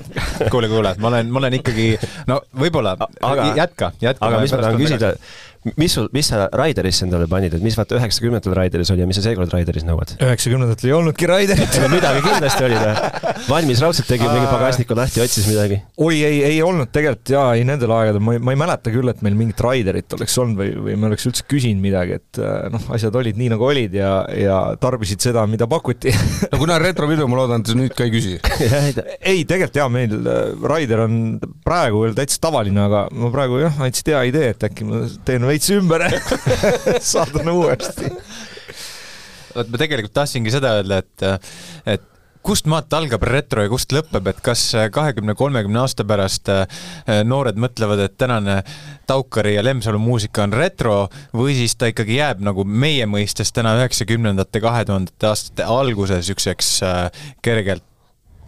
kuule, 0.52 0.70
kuule, 0.70 0.94
ma 1.02 1.12
olen, 1.12 1.30
ma 1.32 1.42
olen 1.42 1.58
ikkagi, 1.60 1.90
no 2.30 2.40
võib-olla, 2.58 2.96
jätka, 3.56 3.92
jätka. 4.02 4.26
aga 4.26 4.42
mis 4.42 4.54
ma 4.54 4.64
tahan 4.64 4.80
küsida, 4.80 5.12
mis 5.76 5.92
sul, 5.92 6.06
mis 6.14 6.28
sa 6.30 6.46
Raiderisse 6.54 7.04
endale 7.06 7.26
panid, 7.30 7.54
et 7.56 7.64
mis 7.64 7.74
vaata 7.78 7.96
üheksakümnendatel 7.98 8.54
Raideris 8.54 8.92
oli 8.94 9.02
ja 9.02 9.08
mis 9.08 9.18
sa 9.18 9.24
seekord 9.24 9.50
Raideris 9.52 9.84
nõuad? 9.86 10.14
üheksakümnendatel 10.22 10.90
ei 10.90 10.94
olnudki 10.94 11.28
Raiderit 11.28 11.78
no 11.82 11.88
midagi 11.96 12.22
kindlasti 12.22 12.66
oli 12.68 12.78
ta. 12.78 13.32
valmis 13.48 13.82
raudselt 13.82 14.08
tegi 14.10 14.28
mingi 14.28 14.46
pagasniku 14.50 14.96
lahti, 14.98 15.22
otsis 15.24 15.48
midagi. 15.50 15.80
oi, 15.98 16.20
ei, 16.22 16.38
ei 16.52 16.60
olnud 16.62 16.92
tegelikult 16.94 17.32
jaa, 17.34 17.48
ei 17.58 17.66
nendel 17.68 17.92
aegadel, 17.96 18.22
ma 18.22 18.36
ei, 18.36 18.42
ma 18.44 18.54
ei 18.54 18.60
mäleta 18.60 18.92
küll, 18.94 19.10
et 19.10 19.24
meil 19.26 19.38
mingit 19.38 19.62
Raiderit 19.64 20.14
oleks 20.18 20.38
olnud 20.44 20.62
või, 20.62 20.70
või 20.86 20.94
me 20.94 21.10
oleks 21.10 21.26
üldse 21.30 21.46
küsinud 21.50 21.82
midagi, 21.82 22.20
et 22.22 22.42
äh, 22.42 22.68
noh, 22.74 22.86
asjad 22.94 23.18
olid 23.18 23.40
nii, 23.40 23.50
nagu 23.56 23.66
olid 23.66 23.98
ja, 23.98 24.12
ja 24.38 24.60
tarbisid 24.80 25.26
seda, 25.26 25.42
mida 25.50 25.66
pakuti 25.70 26.14
no 26.52 26.62
kuna 26.62 26.78
retropidu, 26.82 27.26
ma 27.26 27.42
loodan, 27.42 27.66
et 27.66 27.72
sa 27.72 27.78
nüüd 27.78 27.96
ka 27.98 28.06
ei 28.06 28.14
küsi 28.14 28.38
ei, 29.32 29.42
tegelikult 29.42 29.82
jaa, 29.82 29.90
meil 29.90 30.14
äh, 30.22 30.54
Raider 30.70 31.04
on 31.08 31.18
praegu 31.66 32.06
veel 32.06 32.16
täitsa 32.18 32.40
tavaline, 32.46 32.86
aga 32.86 33.06
ma 33.10 33.32
praegu 33.34 33.58
jah, 33.64 33.82
andsid 33.82 34.14
hea 34.14 34.22
idee, 34.30 34.54
et 34.54 34.68
äkki 34.70 34.86
ma 34.86 35.02
teen 35.26 35.47
veits 35.48 35.72
ümber 35.74 36.04
saadan 37.12 37.50
uuesti. 37.54 38.12
vot 39.54 39.72
ma 39.72 39.80
tegelikult 39.80 40.14
tahtsingi 40.20 40.52
seda 40.54 40.76
öelda, 40.78 41.02
et, 41.02 41.26
et 41.96 42.06
kust 42.48 42.68
maalt 42.70 42.92
algab 42.96 43.24
retro 43.28 43.64
ja 43.64 43.70
kust 43.70 43.92
lõpeb, 43.92 44.30
et 44.30 44.38
kas 44.44 44.62
kahekümne, 44.94 45.34
kolmekümne 45.38 45.82
aasta 45.82 46.06
pärast 46.08 46.48
äh, 46.52 46.80
noored 47.26 47.58
mõtlevad, 47.60 48.00
et 48.06 48.16
tänane 48.20 48.62
Taukari 49.08 49.56
ja 49.56 49.64
Lemsalu 49.64 50.00
muusika 50.00 50.46
on 50.46 50.54
retro 50.56 50.96
või 51.36 51.56
siis 51.58 51.76
ta 51.76 51.90
ikkagi 51.90 52.20
jääb 52.20 52.40
nagu 52.44 52.64
meie 52.64 53.08
mõistes 53.10 53.52
täna 53.52 53.74
üheksakümnendate, 53.80 54.62
kahe 54.64 54.86
tuhandete 54.88 55.30
aastate 55.30 55.68
alguses 55.68 56.24
niisuguseks 56.24 56.72
äh, 56.86 57.04
kergelt 57.44 57.84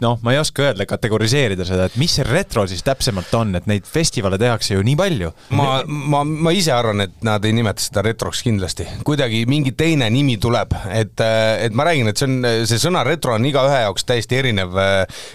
noh, 0.01 0.17
ma 0.25 0.33
ei 0.33 0.39
oska 0.41 0.65
öelda, 0.65 0.85
kategoriseerida 0.89 1.65
seda, 1.67 1.85
et 1.89 1.97
mis 2.01 2.13
see 2.17 2.25
retro 2.27 2.65
siis 2.69 2.83
täpsemalt 2.85 3.33
on, 3.37 3.53
et 3.59 3.67
neid 3.69 3.87
festivale 3.87 4.39
tehakse 4.41 4.75
ju 4.75 4.83
nii 4.85 4.97
palju. 4.99 5.31
ma, 5.57 5.81
ma, 5.85 6.23
ma 6.25 6.53
ise 6.55 6.73
arvan, 6.75 7.05
et 7.05 7.21
nad 7.25 7.45
ei 7.45 7.55
nimeta 7.55 7.83
seda 7.83 8.03
retroks 8.05 8.43
kindlasti, 8.45 8.87
kuidagi 9.07 9.43
mingi 9.49 9.75
teine 9.77 10.09
nimi 10.13 10.37
tuleb, 10.41 10.75
et, 10.91 11.21
et 11.21 11.77
ma 11.77 11.87
räägin, 11.87 12.11
et 12.11 12.21
see 12.21 12.29
on, 12.29 12.49
see 12.69 12.81
sõna 12.81 13.05
retro 13.07 13.35
on 13.37 13.47
igaühe 13.47 13.83
jaoks 13.85 14.07
täiesti 14.09 14.39
erinev, 14.41 14.77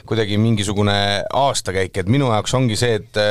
kuidagi 0.08 0.38
mingisugune 0.42 0.98
aastakäik, 1.36 2.02
et 2.02 2.10
minu 2.12 2.30
jaoks 2.34 2.56
ongi 2.58 2.78
see, 2.78 3.00
et 3.00 3.22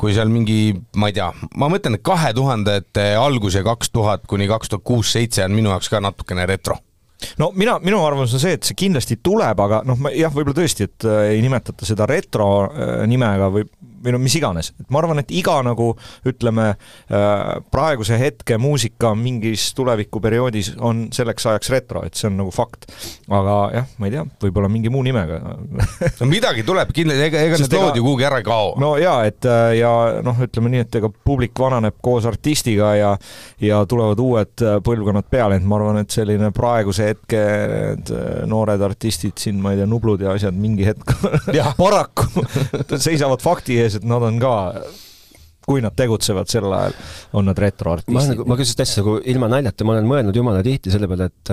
kui 0.00 0.16
seal 0.16 0.32
mingi, 0.32 0.74
ma 1.00 1.10
ei 1.10 1.18
tea, 1.20 1.30
ma 1.60 1.70
mõtlen, 1.72 1.98
et 1.98 2.06
kahe 2.06 2.32
tuhandete 2.36 3.10
algus 3.20 3.58
ja 3.58 3.64
kaks 3.66 3.92
tuhat 3.92 4.28
kuni 4.30 4.48
kaks 4.50 4.72
tuhat 4.72 4.86
kuus, 4.86 5.12
seitse 5.12 5.44
on 5.44 5.56
minu 5.56 5.74
jaoks 5.74 5.92
ka 5.92 6.00
natukene 6.02 6.48
retro 6.48 6.80
no 7.40 7.50
mina, 7.56 7.78
minu 7.82 8.00
arvamus 8.04 8.34
on 8.36 8.42
see, 8.42 8.56
et 8.58 8.66
see 8.66 8.78
kindlasti 8.78 9.18
tuleb, 9.24 9.60
aga 9.66 9.82
noh, 9.88 9.98
jah, 10.14 10.32
võib-olla 10.34 10.60
tõesti, 10.60 10.88
et 10.88 11.08
äh, 11.08 11.34
ei 11.36 11.42
nimetata 11.44 11.88
seda 11.88 12.08
retro 12.10 12.50
äh, 12.66 12.94
nimega 13.10 13.50
või 13.52 13.66
või 14.00 14.14
no 14.14 14.20
mis 14.22 14.34
iganes, 14.38 14.72
et 14.80 14.88
ma 14.92 15.00
arvan, 15.02 15.20
et 15.22 15.32
iga 15.34 15.58
nagu 15.64 15.90
ütleme, 16.28 16.66
äh, 17.10 17.40
praeguse 17.72 18.18
hetke 18.20 18.58
muusika 18.60 19.12
mingis 19.18 19.70
tulevikuperioodis 19.78 20.74
on 20.78 21.08
selleks 21.14 21.46
ajaks 21.52 21.72
retro, 21.74 22.04
et 22.06 22.16
see 22.18 22.30
on 22.30 22.38
nagu 22.40 22.54
fakt. 22.54 22.88
aga 23.28 23.56
jah, 23.74 23.90
ma 23.98 24.08
ei 24.08 24.14
tea, 24.14 24.24
võib-olla 24.44 24.70
mingi 24.72 24.92
muu 24.92 25.04
nimega 25.06 25.40
no 26.20 26.28
midagi 26.30 26.64
tuleb 26.66 26.92
kindlasti, 26.96 27.26
ega, 27.28 27.44
ega 27.48 27.60
need 27.60 27.76
lood 27.76 28.00
ju 28.00 28.06
kuhugi 28.06 28.28
ära 28.28 28.40
ei 28.40 28.46
kao. 28.46 28.74
no 28.80 28.94
jaa, 29.00 29.24
et 29.28 29.48
äh, 29.48 29.76
ja 29.80 29.92
noh, 30.24 30.40
ütleme 30.46 30.72
nii, 30.74 30.84
et 30.86 31.00
ega 31.00 31.12
publik 31.12 31.58
vananeb 31.60 31.98
koos 32.02 32.28
artistiga 32.28 32.94
ja 32.98 33.14
ja 33.60 33.82
tulevad 33.88 34.20
uued 34.22 34.64
äh, 34.64 34.78
põlvkonnad 34.84 35.28
peale, 35.30 35.60
et 35.60 35.66
ma 35.66 35.80
arvan, 35.80 36.00
et 36.04 36.14
selline 36.14 36.52
praeguse 36.56 37.10
hetke 37.12 37.40
need 37.70 38.10
noored 38.50 38.80
artistid 38.84 39.38
siin, 39.40 39.60
ma 39.62 39.74
ei 39.74 39.80
tea, 39.80 39.88
Nublud 39.90 40.22
ja 40.22 40.34
asjad 40.36 40.56
mingi 40.56 40.86
hetk 40.86 41.14
paraku 41.80 42.44
seisavad 43.00 43.42
fakti 43.42 43.78
ees, 43.82 43.89
sees, 43.90 44.00
et 44.00 44.08
nad 44.08 44.24
on 44.26 44.40
ka 44.42 44.54
kui 45.70 45.82
nad 45.84 45.94
tegutsevad 45.94 46.50
sel 46.50 46.66
ajal, 46.72 46.96
on 47.38 47.46
nad 47.50 47.58
retroartistid. 47.60 48.16
ma 48.16 48.24
nagu, 48.32 48.46
ma 48.48 48.56
küsin 48.58 48.80
täitsa 48.80 49.02
nagu 49.02 49.18
ilma 49.30 49.50
naljata, 49.52 49.86
ma 49.86 49.94
olen 49.96 50.08
mõelnud 50.08 50.40
jumala 50.40 50.64
tihti 50.66 50.92
selle 50.94 51.08
peale, 51.10 51.30
et 51.30 51.52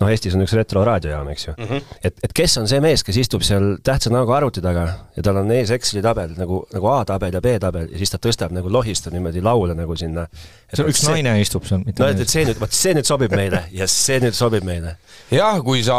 noh, 0.00 0.10
Eestis 0.12 0.36
on 0.36 0.44
üks 0.44 0.54
retroraadiojaam, 0.56 1.28
eks 1.32 1.46
ju 1.46 1.54
mm. 1.56 1.68
-hmm. 1.68 1.96
et, 2.02 2.16
et 2.26 2.32
kes 2.36 2.56
on 2.60 2.68
see 2.70 2.80
mees, 2.84 3.04
kes 3.06 3.18
istub 3.24 3.44
seal 3.46 3.76
tähtsa 3.84 4.12
näoga 4.12 4.36
arvuti 4.36 4.62
taga 4.64 4.86
ja 5.16 5.24
tal 5.24 5.40
on 5.42 5.50
ees 5.54 5.70
Exceli 5.74 6.02
tabel 6.04 6.34
nagu, 6.38 6.62
nagu 6.72 6.90
A-tabel 6.92 7.34
ja 7.36 7.42
B-tabel 7.44 7.90
ja 7.92 8.00
siis 8.00 8.12
ta 8.12 8.20
tõstab 8.22 8.54
nagu 8.54 8.70
lohistab 8.72 9.12
niimoodi 9.12 9.42
laule 9.44 9.76
nagu 9.78 9.96
sinna. 9.96 10.26
see 10.72 10.84
on 10.84 10.90
üks 10.92 11.02
see, 11.04 11.12
naine 11.12 11.34
istub 11.42 11.66
seal, 11.68 11.82
mitte 11.84 12.02
no, 12.02 12.08
et, 12.08 12.20
et 12.24 12.32
see 12.32 12.44
nüüd, 12.48 12.60
vot 12.60 12.72
see 12.76 12.94
nüüd 12.96 13.08
sobib 13.08 13.34
meile 13.36 13.64
ja 13.72 13.88
see 13.90 14.20
nüüd 14.22 14.36
sobib 14.36 14.64
meile. 14.66 14.96
jah, 15.32 15.60
kui 15.64 15.82
sa 15.84 15.98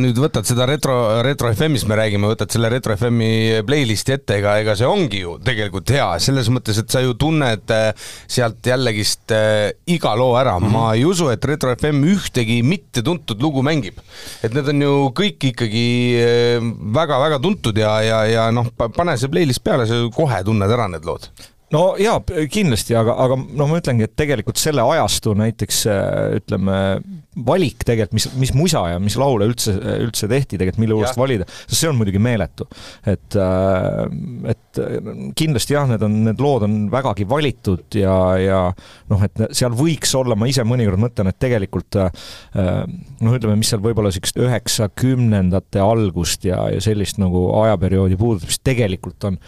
nüüd 0.00 0.18
võtad 0.22 0.46
seda 0.48 0.66
retro, 0.70 0.96
retro 1.26 1.50
FM-ist 1.52 1.88
me 1.90 1.98
räägime, 1.98 2.30
võtad 2.30 2.52
selle 2.54 2.70
retro 2.72 2.96
FM-i 2.96 3.62
playlist'i 3.66 4.16
ette, 4.16 4.38
ega, 4.40 4.56
ega 4.62 4.76
see 4.78 4.88
ongi 4.88 5.24
ju 5.24 5.36
tegelikult 5.42 5.90
hea, 5.94 6.08
selles 6.22 6.50
mõttes, 6.52 6.78
et 6.82 6.92
sa 6.92 7.02
ju 7.02 7.16
tunned 7.18 7.74
äh, 7.74 7.90
sealt 8.30 8.62
jällegist 8.66 9.34
äh, 9.34 9.72
iga 9.90 10.14
loo 10.18 10.36
ära 10.38 10.58
mm, 10.58 10.66
-hmm. 10.66 10.78
ma 10.78 10.94
ei 10.94 11.04
usu, 11.08 11.28
et 11.32 11.44
retro 11.48 11.74
FM 11.74 12.04
ühtegi 12.12 12.60
mittetuntud 12.66 13.31
lugu 13.40 13.62
mängib. 13.62 14.00
et 14.42 14.52
need 14.54 14.68
on 14.68 14.82
ju 14.82 14.92
kõik 15.16 15.48
ikkagi 15.52 15.86
väga-väga 16.94 17.38
eh, 17.38 17.42
tuntud 17.42 17.78
ja, 17.78 17.94
ja, 18.04 18.20
ja 18.28 18.50
noh, 18.50 18.68
pane 18.76 19.16
see 19.16 19.32
playlist 19.32 19.64
peale, 19.64 19.86
sa 19.86 20.02
kohe 20.14 20.42
tunned 20.44 20.70
ära 20.70 20.88
need 20.92 21.06
lood 21.08 21.30
no 21.72 21.82
jaa, 22.00 22.18
kindlasti, 22.52 22.96
aga, 22.98 23.16
aga 23.24 23.38
noh, 23.40 23.68
ma 23.70 23.80
ütlengi, 23.80 24.06
et 24.06 24.14
tegelikult 24.18 24.60
selle 24.60 24.84
ajastu 24.94 25.34
näiteks 25.38 25.82
eh, 25.90 26.38
ütleme, 26.40 26.78
valik 27.32 27.86
tegelikult, 27.86 28.16
mis, 28.18 28.26
mis 28.40 28.52
musa 28.56 28.82
ja 28.92 28.98
mis 29.00 29.16
laule 29.20 29.48
üldse, 29.48 29.74
üldse 30.04 30.28
tehti 30.28 30.58
tegelikult, 30.58 30.82
mille 30.82 30.96
juurest 30.98 31.18
valida, 31.20 31.46
see 31.64 31.88
on 31.88 31.96
muidugi 31.96 32.20
meeletu. 32.22 32.68
et, 33.08 33.36
äh, 33.40 34.52
et 34.52 34.82
kindlasti 35.38 35.76
jah, 35.76 35.88
need 35.88 36.04
on, 36.04 36.18
need 36.28 36.42
lood 36.42 36.66
on 36.66 36.76
vägagi 36.92 37.26
valitud 37.28 37.96
ja, 37.96 38.16
ja 38.40 38.60
noh, 39.10 39.24
et 39.24 39.44
seal 39.56 39.72
võiks 39.76 40.12
olla, 40.18 40.36
ma 40.38 40.48
ise 40.50 40.64
mõnikord 40.68 41.00
mõtlen, 41.00 41.32
et 41.32 41.40
tegelikult 41.40 42.00
äh, 42.00 42.12
noh, 42.52 43.32
ütleme, 43.32 43.56
mis 43.60 43.72
seal 43.72 43.82
võib-olla 43.84 44.12
niisugust 44.12 44.40
üheksakümnendate 44.42 45.80
algust 45.82 46.44
ja, 46.48 46.66
ja 46.74 46.84
sellist 46.84 47.20
nagu 47.22 47.48
ajaperioodi 47.62 48.20
puudutab, 48.20 48.52
siis 48.52 48.64
tegelikult 48.64 49.30
on 49.30 49.40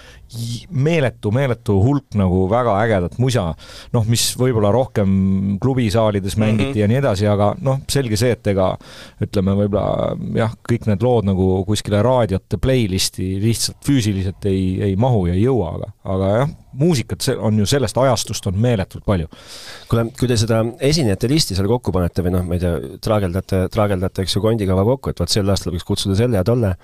meeletu, 0.71 1.31
meeletu 1.35 1.77
hulk 1.85 2.14
nagu 2.19 2.45
väga 2.51 2.79
ägedat 2.87 3.19
musa, 3.23 3.51
noh, 3.93 4.09
mis 4.09 4.31
võib-olla 4.41 4.73
rohkem 4.75 5.59
klubisaalides 5.63 6.39
mängiti 6.41 6.71
mm 6.71 6.75
-hmm. 6.75 6.81
ja 6.81 6.89
nii 6.89 7.01
edasi, 7.03 7.29
aga 7.29 7.53
noh, 7.61 7.75
noh, 7.75 7.83
selge 7.91 8.19
see, 8.21 8.35
et 8.35 8.53
ega 8.55 8.73
ütleme, 9.25 9.57
võib-olla 9.63 10.15
jah, 10.39 10.55
kõik 10.69 10.89
need 10.91 11.05
lood 11.05 11.29
nagu 11.29 11.49
kuskile 11.69 12.03
raadiote 12.05 12.61
playlist'i 12.63 13.35
lihtsalt 13.43 13.81
füüsiliselt 13.87 14.47
ei, 14.51 14.81
ei 14.91 14.97
mahu 15.01 15.27
ja 15.31 15.35
ei 15.35 15.45
jõua, 15.47 15.75
aga, 15.79 15.91
aga 16.15 16.31
jah, 16.39 16.55
muusikat 16.79 17.27
on 17.39 17.59
ju 17.59 17.67
sellest 17.69 17.99
ajastust 18.01 18.47
on 18.51 18.59
meeletult 18.61 19.05
palju. 19.07 19.29
kuule, 19.89 20.07
kui 20.19 20.29
te 20.31 20.37
seda 20.41 20.61
esinejate 20.81 21.31
listi 21.31 21.57
seal 21.57 21.69
kokku 21.71 21.93
panete 21.95 22.25
või 22.25 22.35
noh, 22.37 22.45
ma 22.47 22.59
ei 22.59 22.63
tea, 22.63 22.75
traageldate, 23.05 23.65
traageldate, 23.75 24.25
eks 24.25 24.37
ju, 24.37 24.45
kondikava 24.45 24.85
kokku, 24.89 25.13
et 25.13 25.25
vot 25.25 25.31
sel 25.31 25.51
aastal 25.51 25.75
võiks 25.75 25.87
kutsuda 25.89 26.19
selle 26.19 26.41
ja 26.41 26.45
tolle, 26.47 26.75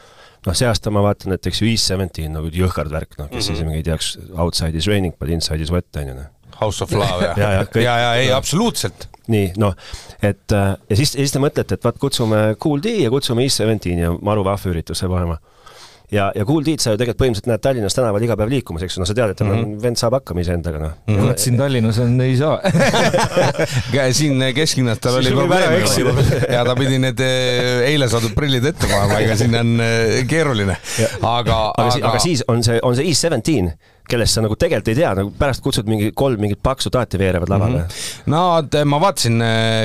noh, 0.47 0.57
see 0.57 0.69
aasta 0.69 0.93
ma 0.95 1.05
vaatan, 1.05 1.37
et 1.37 1.47
eks 1.51 1.63
ju 1.63 1.71
East 1.71 1.91
Seventeen 1.91 2.35
nagu 2.37 2.51
jõhkard 2.55 2.93
värk, 2.93 3.17
noh, 3.19 3.31
kes 3.31 3.51
mm 3.51 3.55
-hmm. 3.55 3.71
isegi 3.71 3.81
ei 3.81 3.87
teaks, 3.87 4.19
outside 4.37 4.77
is 4.77 4.91
raining 4.91 5.17
but 5.19 5.29
inside 5.29 5.63
is 5.63 5.73
wet, 5.75 5.89
on 5.97 6.13
ju, 6.13 6.19
noh. 6.23 6.29
House 6.61 6.85
of 6.85 6.93
Love, 6.93 7.25
jah? 7.25 7.39
ja, 7.43 7.53
ja, 7.53 7.67
ja, 7.75 7.97
ja 7.99 8.15
ei, 8.15 8.33
absoluutselt 8.33 9.09
nii, 9.31 9.53
noh, 9.61 9.77
et 10.23 10.53
äh, 10.53 10.75
ja 10.91 10.97
siis, 10.97 11.15
ja 11.15 11.23
siis 11.23 11.35
te 11.35 11.43
mõtlete, 11.43 11.77
et 11.77 11.85
vaat 11.85 11.99
kutsume 12.03 12.57
Kool 12.59 12.83
D 12.83 12.97
ja 13.05 13.11
kutsume 13.13 13.45
East 13.47 13.63
Seventeeni 13.63 14.03
ja 14.07 14.13
maru 14.13 14.45
vahva 14.47 14.73
üritus 14.73 15.03
saab 15.03 15.15
olema. 15.17 15.39
Ja, 16.15 16.31
ja 16.35 16.45
Kool 16.49 16.65
D-d 16.67 16.83
sa 16.83 16.95
ju 16.95 17.01
tegelikult 17.01 17.23
põhimõtteliselt 17.23 17.51
näed 17.51 17.65
Tallinnas 17.65 17.97
tänaval 17.97 18.25
iga 18.27 18.37
päev 18.39 18.53
liikumas, 18.53 18.85
eks 18.87 18.97
ju, 18.97 19.03
no 19.03 19.09
sa 19.09 19.17
tead, 19.17 19.35
et 19.35 19.43
mm 19.45 19.53
-hmm. 19.53 19.77
vend 19.83 20.01
saab 20.01 20.17
hakkama 20.19 20.45
iseendaga, 20.45 20.79
noh. 20.83 20.97
Mm 21.07 21.17
-hmm.. 21.17 21.37
siin 21.37 21.59
Tallinnas 21.59 21.99
on, 21.99 22.21
ei 22.21 22.37
saa. 22.37 22.61
Siin 24.21 24.43
kesklinnas 24.55 24.99
tal 24.99 25.17
oli 25.21 25.31
probleem 25.31 25.73
ja 26.55 26.65
ta 26.65 26.75
pidi 26.77 26.99
need 26.99 27.21
äh, 27.21 27.87
eile 27.91 28.09
saadud 28.09 28.35
prillid 28.35 28.65
ette 28.65 28.87
panema, 28.87 29.21
ega 29.21 29.37
siin 29.37 29.55
on 29.55 29.81
äh, 29.81 30.27
keeruline, 30.29 30.77
aga 31.23 31.39
aga, 31.41 31.73
aga, 31.77 32.09
aga 32.09 32.19
siis 32.19 32.45
on 32.49 32.65
see, 32.65 32.79
on 32.83 32.97
see 32.97 33.07
East 33.09 33.27
Seventeen 33.27 33.73
kellest 34.11 34.37
sa 34.37 34.45
nagu 34.45 34.57
tegelikult 34.59 34.93
ei 34.93 34.99
tea, 34.99 35.13
nagu 35.19 35.33
pärast 35.39 35.63
kutsud 35.65 35.89
mingi 35.91 36.11
kolm 36.17 36.41
mingit 36.43 36.61
paksu 36.63 36.93
taati 36.93 37.19
veerevad 37.21 37.53
lavale 37.53 37.83
mm. 37.83 37.87
-hmm. 37.87 38.33
no 38.33 38.85
ma 38.91 39.01
vaatasin, 39.03 39.43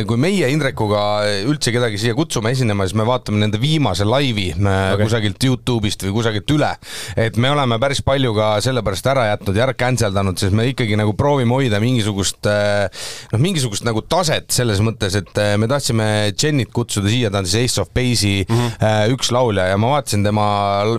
kui 0.07 0.19
meie 0.21 0.49
Indrekuga 0.53 1.01
üldse 1.45 1.73
kedagi 1.75 1.99
siia 2.01 2.15
kutsume 2.17 2.51
esinema, 2.55 2.87
siis 2.87 2.97
me 2.97 3.05
vaatame 3.07 3.41
nende 3.43 3.59
viimase 3.61 4.07
laivi 4.07 4.51
okay. 4.55 5.03
kusagilt 5.03 5.43
Youtube'ist 5.43 6.05
või 6.07 6.15
kusagilt 6.19 6.51
üle. 6.55 6.71
et 7.15 7.37
me 7.37 7.51
oleme 7.51 7.79
päris 7.79 8.01
palju 8.05 8.33
ka 8.35 8.55
sellepärast 8.65 9.11
ära 9.13 9.27
jätnud 9.31 9.57
ja 9.57 9.65
ära 9.67 9.75
cancel 9.77 10.13
danud, 10.15 10.37
sest 10.39 10.55
me 10.55 10.67
ikkagi 10.71 10.97
nagu 10.99 11.13
proovime 11.17 11.55
hoida 11.55 11.79
mingisugust 11.83 12.47
noh, 12.47 13.39
mingisugust 13.41 13.85
nagu 13.87 14.01
taset 14.01 14.49
selles 14.51 14.81
mõttes, 14.83 15.17
et 15.19 15.41
me 15.59 15.69
tahtsime 15.71 16.33
Jenit 16.35 16.71
kutsuda 16.75 17.09
siia, 17.11 17.31
ta 17.31 17.41
on 17.41 17.49
siis 17.49 17.71
Ace 17.71 17.81
of 17.81 17.91
Base'i 17.95 18.45
mm 18.47 18.55
-hmm. 18.55 19.15
üks 19.15 19.31
laulja 19.31 19.67
ja 19.71 19.77
ma 19.77 19.95
vaatasin 19.95 20.23
tema 20.23 20.45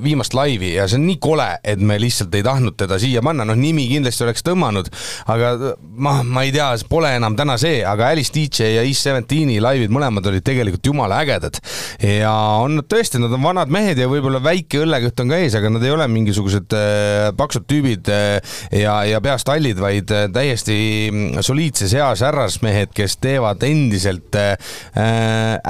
viimast 0.03 0.35
laivi 0.35 0.75
ja 0.75 0.89
see 0.89 0.99
on 1.01 1.07
nii 1.07 1.19
kole, 1.21 1.49
et 1.65 1.81
me 1.81 1.99
lihtsalt 2.01 2.35
ei 2.35 2.43
tahtnud 2.47 2.77
teda 2.77 2.99
siia 2.99 3.16
panna, 3.25 3.47
noh 3.49 3.57
nimi 3.59 3.87
kindlasti 3.91 4.25
oleks 4.27 4.45
tõmmanud, 4.47 4.91
aga 5.33 5.75
ma, 5.97 6.19
ma 6.23 6.45
ei 6.47 6.53
tea, 6.55 6.69
pole 6.91 7.11
enam 7.17 7.37
täna 7.39 7.57
see, 7.61 7.83
aga 7.87 8.11
Alice 8.13 8.33
DJ 8.35 8.77
ja 8.77 8.85
East 8.87 9.07
Seventeeni 9.07 9.59
laivid 9.63 9.93
mõlemad 9.95 10.27
olid 10.31 10.45
tegelikult 10.47 10.87
jumala 10.87 11.21
ägedad. 11.25 11.59
ja 12.03 12.33
on 12.63 12.77
nad 12.81 12.89
tõesti, 12.91 13.21
nad 13.23 13.33
on 13.33 13.43
vanad 13.43 13.73
mehed 13.73 13.99
ja 13.99 14.09
võib-olla 14.11 14.41
väike 14.43 14.83
õllekütt 14.85 15.23
on 15.23 15.33
ka 15.33 15.41
ees, 15.43 15.57
aga 15.59 15.71
nad 15.73 15.85
ei 15.85 15.95
ole 15.95 16.07
mingisugused 16.13 16.77
äh, 16.77 17.31
paksud 17.37 17.67
tüübid 17.71 18.11
äh, 18.13 18.57
ja, 18.83 18.99
ja 19.09 19.21
peast 19.25 19.49
hallid, 19.51 19.79
vaid 19.83 20.13
äh, 20.15 20.27
täiesti 20.33 20.77
mm, 21.11 21.43
soliidses 21.47 21.95
eas 21.97 22.23
härrasmehed, 22.27 22.93
kes 22.97 23.19
teevad 23.23 23.63
endiselt 23.67 24.37
äh, 24.39 24.57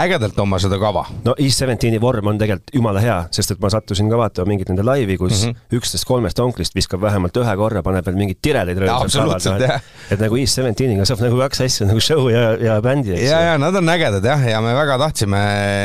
ägedalt 0.06 0.38
oma 0.42 0.60
seda 0.62 0.78
kava. 0.82 1.06
no 1.24 1.36
East 1.42 1.62
Seventeeni 1.62 2.00
vorm 2.02 2.32
on 2.32 2.40
tegelikult 2.40 2.74
jumala 2.76 3.02
hea, 3.02 3.18
sest 3.34 3.56
et 3.56 3.62
ma 3.62 3.70
sattusin 3.72 4.10
ka 4.12 4.20
vaatama 4.20 4.52
mingit 4.52 4.70
nende 4.72 4.84
laivi, 4.86 5.18
kus 5.20 5.46
üksteist 5.46 5.72
mm 5.72 5.72
-hmm. 5.72 6.08
kolmest 6.08 6.40
onklist 6.42 6.74
viskab 6.74 7.00
vähemalt 7.00 7.35
ühe 7.42 7.54
korra, 7.58 7.82
paneb 7.86 8.06
veel 8.06 8.18
mingeid 8.18 8.40
tiredaid 8.44 8.80
röövsalt 8.82 9.46
lavale. 9.46 9.80
et 10.12 10.22
nagu 10.22 10.38
East 10.40 10.58
Seventeeniga 10.58 11.06
saab 11.08 11.22
nagu 11.24 11.38
kaks 11.40 11.62
asja 11.66 11.88
nagu 11.88 12.02
show 12.02 12.28
ja, 12.32 12.54
ja 12.60 12.76
bändi, 12.84 13.14
eks. 13.16 13.26
ja, 13.28 13.40
ja 13.50 13.56
nad 13.60 13.76
on 13.76 13.92
ägedad 13.92 14.24
jah, 14.26 14.44
ja 14.50 14.60
me 14.64 14.74
väga 14.76 14.98
tahtsime 15.02 15.40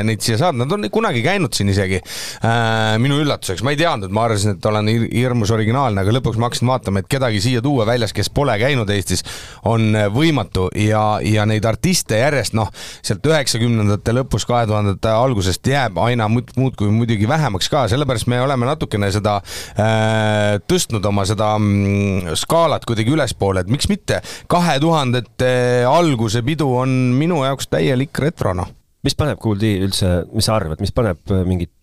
neid 0.08 0.24
siia 0.24 0.40
saada, 0.42 0.60
nad 0.62 0.72
on 0.76 0.88
kunagi 0.94 1.24
käinud 1.26 1.56
siin 1.58 1.72
isegi 1.74 2.02
äh,. 2.02 2.98
minu 3.02 3.20
üllatuseks, 3.24 3.64
ma 3.66 3.74
ei 3.76 3.80
teadnud, 3.80 4.14
ma 4.14 4.26
arvasin, 4.28 4.58
et 4.58 4.70
olen 4.72 4.92
hirmus 4.92 5.54
originaalne, 5.56 6.04
aga 6.04 6.16
lõpuks 6.18 6.40
ma 6.42 6.50
hakkasin 6.50 6.72
vaatama, 6.72 7.04
et 7.04 7.10
kedagi 7.12 7.42
siia 7.44 7.64
tuua 7.66 7.88
väljas, 7.90 8.14
kes 8.16 8.32
pole 8.34 8.58
käinud 8.62 8.90
Eestis, 8.94 9.26
on 9.70 9.96
võimatu 10.14 10.70
ja, 10.78 11.06
ja 11.26 11.48
neid 11.50 11.66
artiste 11.68 12.20
järjest 12.22 12.56
noh, 12.58 12.70
sealt 13.02 13.26
üheksakümnendate 13.28 14.16
lõpus, 14.16 14.46
kahe 14.50 14.68
tuhandete 14.70 15.12
algusest 15.16 15.68
jääb 15.68 15.98
aina 16.02 16.28
muudkui 16.32 16.92
muidugi 16.94 17.28
vähemaks 17.30 17.70
ka, 17.72 17.86
sellepärast 17.92 18.30
me 18.32 18.42
oleme 18.44 18.68
natukene 18.70 19.10
seda 19.14 19.38
äh, 19.42 20.60
tõstnud 20.70 21.06
oma 21.08 21.26
seda 21.30 21.41
mm, 21.58 22.36
skaalat 22.40 22.86
kuidagi 22.88 23.14
ülespoole, 23.16 23.64
et 23.64 23.72
miks 23.72 23.90
mitte. 23.92 24.22
kahe 24.52 24.78
tuhandete 24.84 25.52
alguse 25.90 26.44
pidu 26.46 26.70
on 26.82 26.90
minu 27.18 27.42
jaoks 27.46 27.70
täielik 27.72 28.24
retro, 28.24 28.56
noh. 28.58 28.70
mis 29.06 29.18
paneb 29.18 29.40
Kool-D 29.42 29.76
üldse, 29.88 30.14
mis 30.36 30.48
sa 30.50 30.58
arvad, 30.60 30.82
mis 30.84 30.94
paneb 30.96 31.34
äh, 31.34 31.46
mingit 31.48 31.74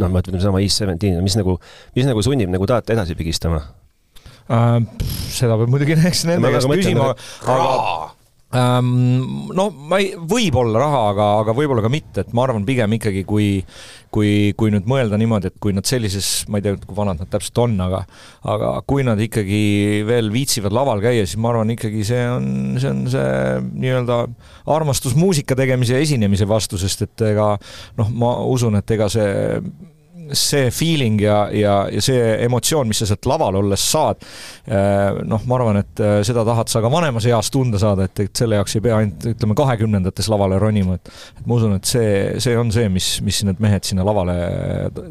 noh, 0.00 0.12
ma 0.12 0.20
ütlen 0.22 0.42
sama 0.42 0.60
East 0.64 0.82
Seventeen, 0.82 1.18
mis 1.24 1.38
nagu, 1.38 1.58
mis 1.96 2.08
nagu 2.08 2.24
sunnib 2.24 2.52
nagu 2.52 2.68
taat 2.68 2.92
edasi 2.94 3.16
pigistama 3.18 3.62
uh,? 3.62 4.78
seda 5.32 5.56
peab 5.58 5.72
muidugi 5.72 5.96
eks 6.10 6.26
nende 6.28 6.52
käest 6.54 6.70
küsima, 6.70 7.12
aga 7.46 8.15
no 8.54 9.64
ma 9.90 9.98
ei, 9.98 10.12
võib-olla 10.14 10.78
raha, 10.78 11.00
aga, 11.10 11.24
aga 11.42 11.54
võib-olla 11.56 11.82
ka 11.82 11.90
mitte, 11.90 12.22
et 12.22 12.34
ma 12.36 12.44
arvan 12.44 12.66
pigem 12.68 12.92
ikkagi, 12.94 13.24
kui 13.26 13.48
kui, 14.14 14.52
kui 14.56 14.70
nüüd 14.72 14.86
mõelda 14.88 15.18
niimoodi, 15.18 15.50
et 15.50 15.56
kui 15.60 15.74
nad 15.76 15.84
sellises, 15.88 16.46
ma 16.48 16.60
ei 16.60 16.64
tea, 16.64 16.76
kui 16.78 16.96
vanad 16.96 17.18
nad 17.20 17.30
täpselt 17.32 17.58
on, 17.64 17.74
aga 17.82 18.04
aga 18.48 18.70
kui 18.88 19.04
nad 19.06 19.20
ikkagi 19.20 20.04
veel 20.08 20.30
viitsivad 20.32 20.74
laval 20.74 21.02
käia, 21.04 21.26
siis 21.26 21.40
ma 21.42 21.50
arvan 21.52 21.74
ikkagi 21.74 22.06
see 22.06 22.22
on, 22.30 22.46
see 22.80 22.92
on 22.92 23.02
see 23.12 23.34
nii-öelda 23.66 24.22
armastus 24.76 25.18
muusika 25.18 25.58
tegemise 25.58 25.98
ja 25.98 26.06
esinemise 26.06 26.48
vastu, 26.48 26.78
sest 26.80 27.04
et 27.08 27.26
ega 27.32 27.50
noh, 27.98 28.14
ma 28.14 28.32
usun, 28.46 28.78
et 28.78 28.96
ega 28.96 29.10
see 29.12 29.28
see 30.32 30.70
feeling 30.70 31.20
ja, 31.22 31.38
ja, 31.52 31.74
ja 31.92 32.02
see 32.02 32.20
emotsioon, 32.46 32.88
mis 32.88 33.02
sa 33.02 33.08
sealt 33.10 33.28
laval 33.30 33.60
olles 33.60 33.86
saad, 33.92 34.22
eh, 34.66 35.20
noh, 35.28 35.44
ma 35.48 35.58
arvan, 35.58 35.80
et 35.82 36.04
eh, 36.04 36.18
seda 36.26 36.44
tahad 36.46 36.70
sa 36.72 36.82
ka 36.84 36.92
vanemas 36.92 37.26
eas 37.30 37.50
tunda 37.54 37.80
saada, 37.82 38.08
et, 38.08 38.24
et 38.26 38.44
selle 38.44 38.60
jaoks 38.60 38.78
ei 38.78 38.86
pea 38.86 39.00
ainult 39.00 39.28
ütleme, 39.32 39.58
kahekümnendates 39.58 40.30
lavale 40.32 40.60
ronima, 40.62 41.00
et 41.00 41.12
et 41.40 41.44
ma 41.46 41.58
usun, 41.58 41.76
et 41.78 41.88
see, 41.88 42.08
see 42.42 42.56
on 42.58 42.72
see, 42.74 42.88
mis, 42.92 43.10
mis 43.26 43.42
need 43.46 43.60
mehed 43.62 43.86
sinna 43.86 44.06
lavale 44.06 44.36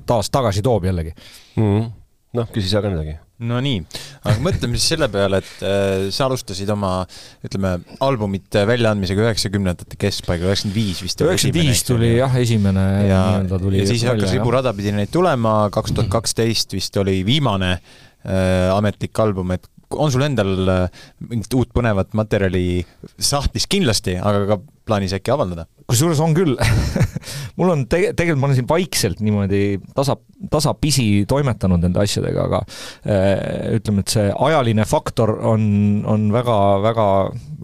taas 0.08 0.32
tagasi 0.34 0.64
toob 0.66 0.88
jällegi 0.90 1.14
mm. 1.14 1.64
-hmm. 1.64 1.92
noh, 2.40 2.52
küsi 2.54 2.70
sa 2.70 2.84
ka 2.84 2.92
midagi 2.94 3.18
no 3.44 3.60
nii, 3.64 3.82
aga 4.24 4.36
mõtleme 4.44 4.80
siis 4.80 4.94
selle 4.94 5.10
peale, 5.12 5.42
et 5.44 5.64
äh, 5.68 6.06
sa 6.16 6.30
alustasid 6.30 6.70
oma, 6.72 6.94
ütleme, 7.46 7.74
albumite 8.06 8.64
väljaandmisega 8.70 9.26
üheksakümnendate 9.26 10.00
keskpaigal, 10.00 10.52
üheksakümmend 10.52 10.78
viis 10.80 11.04
vist. 11.04 11.24
üheksakümmend 11.26 11.72
viis 11.74 11.84
tuli 11.88 12.14
jah, 12.16 12.40
esimene 12.40 12.86
ja, 13.10 13.22
ja 13.44 13.88
siis 13.90 14.06
hakkas 14.08 14.36
riburada 14.38 14.72
pidi 14.78 14.96
neid 14.96 15.12
tulema, 15.14 15.66
kaks 15.76 15.96
tuhat 15.96 16.12
kaksteist 16.16 16.78
vist 16.78 16.96
oli 17.02 17.20
viimane 17.28 17.76
äh, 17.76 18.70
ametlik 18.76 19.20
album, 19.24 19.52
et 19.58 19.68
on 19.96 20.14
sul 20.14 20.24
endal 20.26 20.72
äh, 20.72 21.04
mingit 21.28 21.54
uut 21.60 21.76
põnevat 21.76 22.16
materjali 22.18 22.86
sahtlis 23.20 23.68
kindlasti, 23.72 24.16
aga 24.22 24.46
ka 24.54 24.62
plaanis 24.86 25.16
äkki 25.18 25.34
avaldada? 25.34 25.68
kusjuures 25.86 26.20
on 26.24 26.34
küll 26.34 26.56
mul 27.60 27.72
on 27.72 27.84
tege-, 27.90 28.14
tegelikult 28.18 28.42
ma 28.42 28.48
olen 28.50 28.58
siin 28.58 28.70
vaikselt 28.70 29.20
niimoodi 29.24 29.62
tasa, 29.96 30.16
tasapisi 30.52 31.26
toimetanud 31.30 31.84
nende 31.84 32.02
asjadega, 32.02 32.46
aga 32.50 32.62
äh, 33.06 33.76
ütleme, 33.78 34.02
et 34.02 34.14
see 34.16 34.26
ajaline 34.48 34.86
faktor 34.90 35.36
on, 35.52 35.68
on 36.10 36.28
väga, 36.34 36.58
väga, 36.86 37.08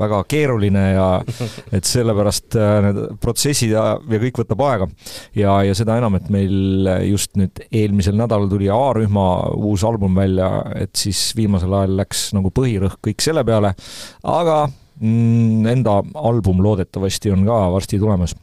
väga 0.04 0.22
keeruline 0.32 0.86
ja 0.94 1.08
et 1.78 1.88
sellepärast 1.90 2.58
äh, 2.60 2.76
need 2.86 3.02
protsessid 3.24 3.74
ja, 3.74 3.86
ja 3.98 4.22
kõik 4.22 4.44
võtab 4.44 4.66
aega. 4.68 4.90
ja, 5.38 5.58
ja 5.68 5.78
seda 5.78 5.98
enam, 6.02 6.20
et 6.20 6.30
meil 6.34 6.92
just 7.08 7.34
nüüd 7.40 7.64
eelmisel 7.72 8.18
nädalal 8.20 8.50
tuli 8.52 8.70
A-rühma 8.72 9.28
uus 9.58 9.86
album 9.88 10.16
välja, 10.18 10.52
et 10.78 10.94
siis 11.00 11.32
viimasel 11.38 11.74
ajal 11.82 11.98
läks 12.04 12.30
nagu 12.38 12.54
põhirõhk 12.54 13.02
kõik 13.10 13.26
selle 13.26 13.44
peale, 13.48 13.74
aga 14.22 14.62
enda 15.02 15.98
album 16.22 16.62
loodetavasti 16.62 17.32
on 17.34 17.46
ka 17.48 17.60
varsti 17.74 18.00
tulemas. 18.00 18.36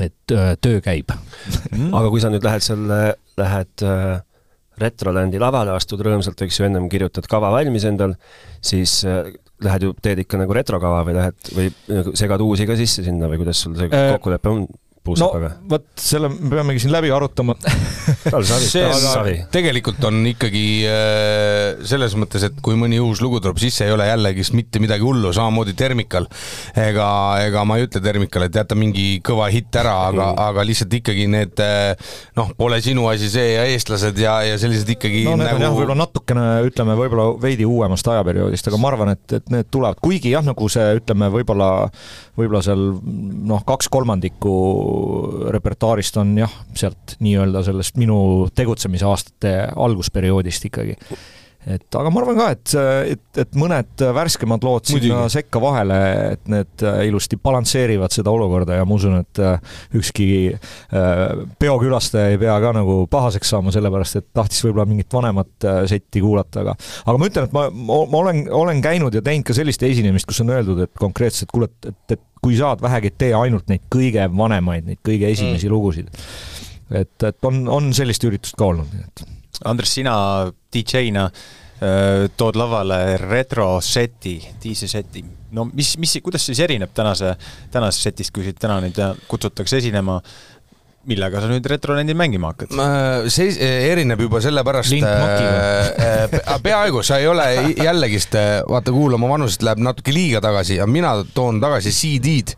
et 0.00 0.32
äh, 0.32 0.52
töö 0.60 0.80
käib 0.84 1.08
mm.. 1.08 1.88
aga 1.96 2.10
kui 2.12 2.20
sa 2.20 2.28
nüüd 2.28 2.44
lähed 2.44 2.64
selle, 2.64 3.16
lähed 3.40 3.84
äh, 3.86 4.20
Retrolandi 4.76 5.40
lavale, 5.40 5.72
astud 5.72 6.02
rõõmsalt, 6.04 6.42
eks 6.44 6.58
ju, 6.60 6.66
ennem 6.66 6.90
kirjutad 6.92 7.24
kava 7.32 7.48
valmis 7.54 7.86
endal, 7.88 8.12
siis 8.60 8.98
äh, 9.08 9.30
lähed 9.64 9.86
ju, 9.86 9.94
teed 10.04 10.20
ikka 10.26 10.40
nagu 10.42 10.52
retrokava 10.52 11.00
või 11.06 11.16
lähed 11.16 11.52
või 11.56 11.70
nagu 11.88 12.12
segad 12.18 12.44
uusi 12.44 12.66
ka 12.68 12.76
sisse 12.76 13.06
sinna 13.06 13.30
või 13.30 13.40
kuidas 13.40 13.62
sul 13.64 13.76
see 13.78 13.88
äh, 13.88 14.10
kokkulepe 14.16 14.52
on? 14.52 14.66
Puusapaga 15.06 15.52
no,? 15.54 15.68
vot 15.74 15.86
selle 16.00 16.30
me 16.32 16.52
peamegi 16.56 16.84
siin 16.84 16.94
läbi 16.94 17.12
arutama 17.14 17.56
see 18.66 18.84
tegelikult 19.54 20.04
on 20.08 20.20
ikkagi 20.32 20.66
äh, 20.90 21.84
selles 21.86 22.16
mõttes, 22.18 22.44
et 22.48 22.58
kui 22.64 22.76
mõni 22.78 22.98
uus 23.02 23.22
lugu 23.24 23.40
tuleb 23.42 23.60
sisse, 23.60 23.86
ei 23.86 23.94
ole 23.94 24.08
jällegist 24.08 24.54
mitte 24.56 24.80
midagi 24.82 25.04
hullu, 25.06 25.32
samamoodi 25.36 25.74
Termikal. 25.76 26.26
ega, 26.76 27.08
ega 27.46 27.64
ma 27.68 27.78
ei 27.78 27.86
ütle 27.86 28.02
Termikale, 28.04 28.50
et 28.50 28.58
jäta 28.58 28.78
mingi 28.78 29.20
kõva 29.26 29.48
hitt 29.52 29.74
ära, 29.76 29.94
aga 30.10 30.30
mm., 30.32 30.42
aga 30.46 30.66
lihtsalt 30.68 30.96
ikkagi 31.00 31.26
need 31.32 31.62
äh, 31.64 32.12
noh, 32.38 32.52
pole 32.58 32.80
sinu 32.84 33.08
asi 33.10 33.30
see 33.32 33.54
ja 33.54 33.66
eestlased 33.72 34.18
ja, 34.20 34.38
ja 34.46 34.58
sellised 34.60 34.90
ikkagi 34.96 35.24
no 35.28 35.36
need 35.38 35.48
nagu... 35.50 35.60
on 35.60 35.66
jah, 35.66 35.76
võib-olla 35.76 35.98
natukene 36.02 36.46
ütleme, 36.68 36.98
võib-olla 36.98 37.28
veidi 37.42 37.68
uuemast 37.68 38.08
ajaperioodist, 38.12 38.70
aga 38.70 38.80
ma 38.80 38.92
arvan, 38.92 39.14
et, 39.16 39.38
et 39.40 39.52
need 39.54 39.70
tulevad, 39.72 40.00
kuigi 40.02 40.34
jah, 40.34 40.44
nagu 40.46 40.70
see 40.72 40.86
ütleme, 41.00 41.30
võib-olla 41.34 41.70
võib-olla 42.36 42.62
seal 42.64 42.82
noh, 43.48 43.62
kaks 43.66 43.88
kolmandikku 43.92 44.52
repertuaarist 45.52 46.16
on 46.20 46.34
jah, 46.38 46.52
sealt 46.74 47.16
nii-öelda 47.20 47.62
sellest 47.66 47.96
minu 48.00 48.18
tegutsemisaastate 48.54 49.56
algusperioodist 49.76 50.68
ikkagi 50.70 50.96
et 51.66 51.98
aga 51.98 52.10
ma 52.14 52.20
arvan 52.22 52.38
ka, 52.38 52.48
et, 52.54 52.74
et, 53.16 53.40
et 53.42 53.56
mõned 53.58 54.04
värskemad 54.14 54.62
lood 54.66 54.86
Muidugi. 54.86 55.10
sinna 55.10 55.26
sekka 55.32 55.60
vahele, 55.62 55.98
et 56.36 56.50
need 56.52 56.84
ilusti 57.08 57.38
balansseerivad 57.42 58.14
seda 58.14 58.30
olukorda 58.30 58.78
ja 58.78 58.86
ma 58.86 58.94
usun, 58.94 59.18
et 59.24 59.40
ükski 59.98 60.28
äh, 60.54 61.24
peokülastaja 61.58 62.34
ei 62.34 62.40
pea 62.40 62.54
ka 62.62 62.72
nagu 62.76 62.98
pahaseks 63.10 63.50
saama, 63.54 63.74
sellepärast 63.74 64.20
et 64.20 64.28
tahtis 64.36 64.62
võib-olla 64.66 64.86
mingit 64.88 65.18
vanemat 65.18 65.66
äh, 65.66 65.82
setti 65.90 66.22
kuulata, 66.22 66.62
aga 66.62 66.76
aga 67.06 67.18
ma 67.18 67.30
ütlen, 67.30 67.48
et 67.48 67.56
ma, 67.56 67.66
ma 67.74 68.22
olen, 68.22 68.44
olen 68.62 68.82
käinud 68.84 69.18
ja 69.18 69.24
teinud 69.26 69.48
ka 69.50 69.56
sellist 69.56 69.82
esinemist, 69.86 70.28
kus 70.30 70.42
on 70.44 70.54
öeldud, 70.54 70.84
et 70.86 70.94
konkreetselt 71.00 71.50
kuule, 71.52 71.70
et, 71.86 71.98
et 72.14 72.22
kui 72.42 72.58
saad 72.58 72.82
vähegi, 72.84 73.10
tee 73.18 73.32
ainult 73.34 73.66
neid 73.72 73.88
kõige 73.92 74.28
vanemaid, 74.30 74.86
neid 74.86 75.02
kõige 75.06 75.32
esimesi 75.34 75.66
mm. 75.66 75.72
lugusid. 75.74 76.12
et, 76.94 77.16
et 77.26 77.48
on, 77.50 77.64
on 77.72 77.90
sellist 77.96 78.22
üritust 78.28 78.58
ka 78.58 78.70
olnud, 78.70 78.92
nii 78.94 79.08
et 79.08 79.35
Andres, 79.64 79.94
sina 79.96 80.16
DJ-na 80.72 81.26
äh, 81.30 82.26
tood 82.36 82.58
lavale 82.58 83.16
retroseti, 83.22 84.38
DJ 84.62 84.90
seti. 84.90 85.24
no 85.56 85.68
mis, 85.72 85.96
mis, 86.02 86.18
kuidas 86.22 86.46
siis 86.46 86.60
erineb 86.60 86.92
tänase, 86.94 87.36
tänasest 87.72 88.10
setist, 88.10 88.34
kui 88.34 88.44
siit 88.44 88.60
täna 88.60 88.80
nüüd 88.84 89.00
kutsutakse 89.28 89.80
esinema? 89.82 90.20
millega 91.06 91.38
sa 91.38 91.46
nüüd 91.46 91.66
retrolendil 91.70 92.16
mängima 92.18 92.50
hakkad? 92.50 92.72
see 93.30 93.52
erineb 93.92 94.20
juba 94.26 94.40
sellepärast, 94.42 94.96
peaaegu, 96.64 97.02
sa 97.06 97.20
ei 97.22 97.28
ole 97.30 97.46
jällegist, 97.78 98.34
vaata 98.66 98.94
kuula, 98.94 99.14
oma 99.20 99.30
vanusest 99.36 99.62
läheb 99.66 99.84
natuke 99.86 100.14
liiga 100.14 100.42
tagasi 100.44 100.80
ja 100.80 100.88
mina 100.90 101.14
toon 101.34 101.60
tagasi 101.62 101.94
CD-d. 101.94 102.56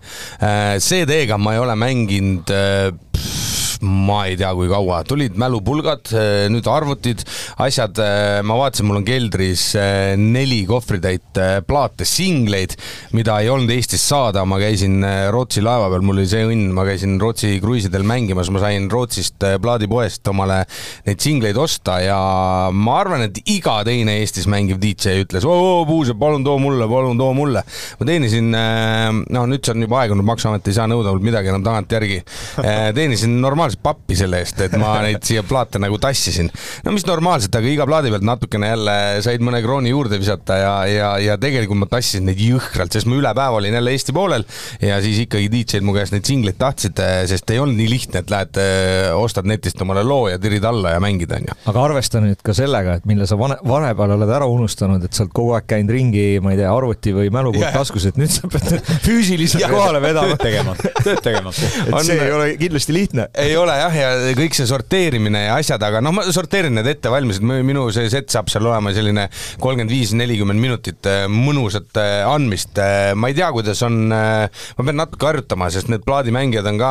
CD-ga 0.81 1.37
ma 1.37 1.57
ei 1.57 1.63
ole 1.65 1.77
mänginud 1.77 2.57
ma 3.85 4.25
ei 4.27 4.37
tea, 4.39 4.51
kui 4.57 4.69
kaua, 4.71 5.03
tulid 5.07 5.37
mälupulgad, 5.39 6.11
eh, 6.11 6.47
nüüd 6.51 6.67
arvutid, 6.71 7.23
asjad, 7.63 7.99
eh, 8.03 8.41
ma 8.47 8.57
vaatasin, 8.59 8.89
mul 8.89 9.01
on 9.01 9.07
keldris 9.07 9.71
eh, 9.79 10.17
neli 10.19 10.65
kohvritäit 10.69 11.39
plaate, 11.69 12.07
singleid, 12.09 12.75
mida 13.15 13.39
ei 13.43 13.51
olnud 13.53 13.71
Eestis 13.71 14.03
saada, 14.09 14.45
ma 14.49 14.59
käisin 14.61 15.03
Rootsi 15.33 15.63
laeva 15.63 15.89
peal, 15.93 16.05
mul 16.07 16.19
oli 16.19 16.31
see 16.31 16.47
õnn, 16.49 16.73
ma 16.75 16.85
käisin 16.89 17.19
Rootsi 17.23 17.59
kruiisidel 17.63 18.07
mängimas, 18.09 18.51
ma 18.55 18.63
sain 18.63 18.89
Rootsist 18.91 19.47
plaadipoest 19.63 20.27
omale 20.33 20.65
neid 21.07 21.23
singleid 21.23 21.59
osta 21.61 21.99
ja 22.03 22.19
ma 22.75 22.99
arvan, 23.03 23.29
et 23.29 23.43
iga 23.47 23.79
teine 23.87 24.19
Eestis 24.23 24.49
mängiv 24.51 24.81
DJ 24.83 25.23
ütles, 25.23 25.47
oo, 25.47 25.85
Puusep, 25.89 26.19
palun 26.19 26.45
too 26.47 26.59
mulle, 26.63 26.89
palun 26.91 27.19
too 27.21 27.31
mulle. 27.37 27.63
ma 28.01 28.09
teenisin, 28.09 28.51
no 28.51 29.47
nüüd 29.51 29.63
see 29.63 29.77
on 29.77 29.87
juba 29.87 30.03
aegunud, 30.03 30.27
Maksuamet 30.29 30.67
ei 30.69 30.77
saa 30.77 30.89
nõuda 30.91 31.15
mult 31.15 31.25
midagi 31.25 31.53
enam 31.53 31.65
tagantjärgi, 31.67 32.21
teenisin 32.97 33.39
normaalselt 33.43 33.68
normaalselt 33.69 33.83
pappi 33.85 34.17
selle 34.17 34.41
eest, 34.43 34.61
et 34.65 34.75
ma 34.81 34.99
neid 35.05 35.23
siia 35.27 35.43
plaate 35.47 35.81
nagu 35.81 35.99
tassisin. 36.01 36.51
no 36.85 36.93
mis 36.95 37.07
normaalselt, 37.07 37.55
aga 37.55 37.69
iga 37.69 37.87
plaadi 37.89 38.13
pealt 38.13 38.27
natukene 38.27 38.71
jälle 38.73 38.97
said 39.25 39.45
mõne 39.45 39.61
krooni 39.65 39.93
juurde 39.93 40.19
visata 40.21 40.57
ja, 40.59 40.73
ja, 40.89 41.11
ja 41.23 41.37
tegelikult 41.41 41.83
ma 41.83 41.89
tassisin 41.91 42.27
neid 42.29 42.41
jõhkralt, 42.41 42.93
sest 42.93 43.09
ma 43.09 43.19
üle 43.19 43.33
päeva 43.37 43.59
olin 43.61 43.77
jälle 43.79 43.93
Eesti 43.93 44.15
poolel 44.17 44.45
ja 44.81 45.01
siis 45.05 45.21
ikkagi 45.25 45.51
DJ-d 45.53 45.85
mu 45.85 45.95
käest 45.97 46.15
neid 46.15 46.29
singleid 46.29 46.59
tahtsid, 46.61 47.01
sest 47.29 47.51
ei 47.53 47.61
olnud 47.63 47.79
nii 47.79 47.91
lihtne, 47.91 48.23
et 48.23 48.33
lähed, 48.33 48.61
ostad 49.19 49.49
netist 49.49 49.81
omale 49.85 50.05
loo 50.07 50.29
ja 50.33 50.39
tirid 50.41 50.65
alla 50.69 50.95
ja 50.97 51.03
mängid, 51.03 51.33
onju. 51.35 51.59
aga 51.73 51.85
arvesta 51.85 52.23
nüüd 52.25 52.41
ka 52.45 52.55
sellega, 52.57 52.99
et 52.99 53.09
mille 53.09 53.29
sa 53.29 53.39
vane, 53.41 53.59
vahepeal 53.69 54.17
oled 54.17 54.35
ära 54.39 54.49
unustanud, 54.49 55.05
et 55.05 55.17
sa 55.17 55.27
oled 55.27 55.35
kogu 55.37 55.55
aeg 55.59 55.69
käinud 55.69 55.95
ringi, 55.95 56.27
ma 56.45 56.55
ei 56.55 56.61
tea, 56.63 56.73
arvuti 56.73 57.15
või 57.17 57.33
mälupult 57.35 57.69
taskus, 57.75 58.09
et 58.11 58.21
nüüd 58.21 58.33
sa 58.33 58.51
pead 58.51 58.79
füüsiliselt 59.07 59.69
kohale 59.73 60.03
vedama. 60.03 60.37
tööd 60.37 60.45
tegema, 60.47 60.77
tööd 61.03 61.23
tegema. 61.25 61.55
et 61.89 61.99
see 62.07 62.19
ei 62.19 62.35
ole 62.35 62.51
kindlasti 62.61 62.97
lihtne. 62.97 63.29
ei 63.39 63.57
ole 63.61 63.75
jah, 63.79 63.95
ja 63.97 64.35
kõik 64.39 64.57
see 64.57 64.67
sorteerimine 64.69 65.45
ja 65.47 65.57
asjad, 65.59 65.83
aga 65.85 66.01
noh, 66.05 66.15
ma 66.15 66.25
sorteerin 66.35 66.75
need 66.79 66.89
ette 66.91 67.11
valmis, 67.13 67.41
et 67.41 67.47
minu 67.67 67.87
see 67.95 68.09
set 68.13 68.31
saab 68.33 68.51
seal 68.53 68.67
olema 68.69 68.93
selline 68.97 69.29
kolmkümmend 69.61 69.93
viis, 69.93 70.13
nelikümmend 70.17 70.63
minutit 70.63 71.09
äh, 71.09 71.27
mõnusat 71.33 71.99
äh, 72.01 72.23
andmist. 72.29 72.79
Äh, 72.83 73.13
ma 73.19 73.31
ei 73.31 73.37
tea, 73.39 73.51
kuidas 73.55 73.83
on, 73.87 73.99
ma 74.09 74.85
pean 74.85 74.99
natuke 74.99 75.29
harjutama, 75.29 75.71
sest 75.73 75.91
need 75.93 76.05
plaadimängijad 76.07 76.67
on 76.71 76.81
ka 76.81 76.91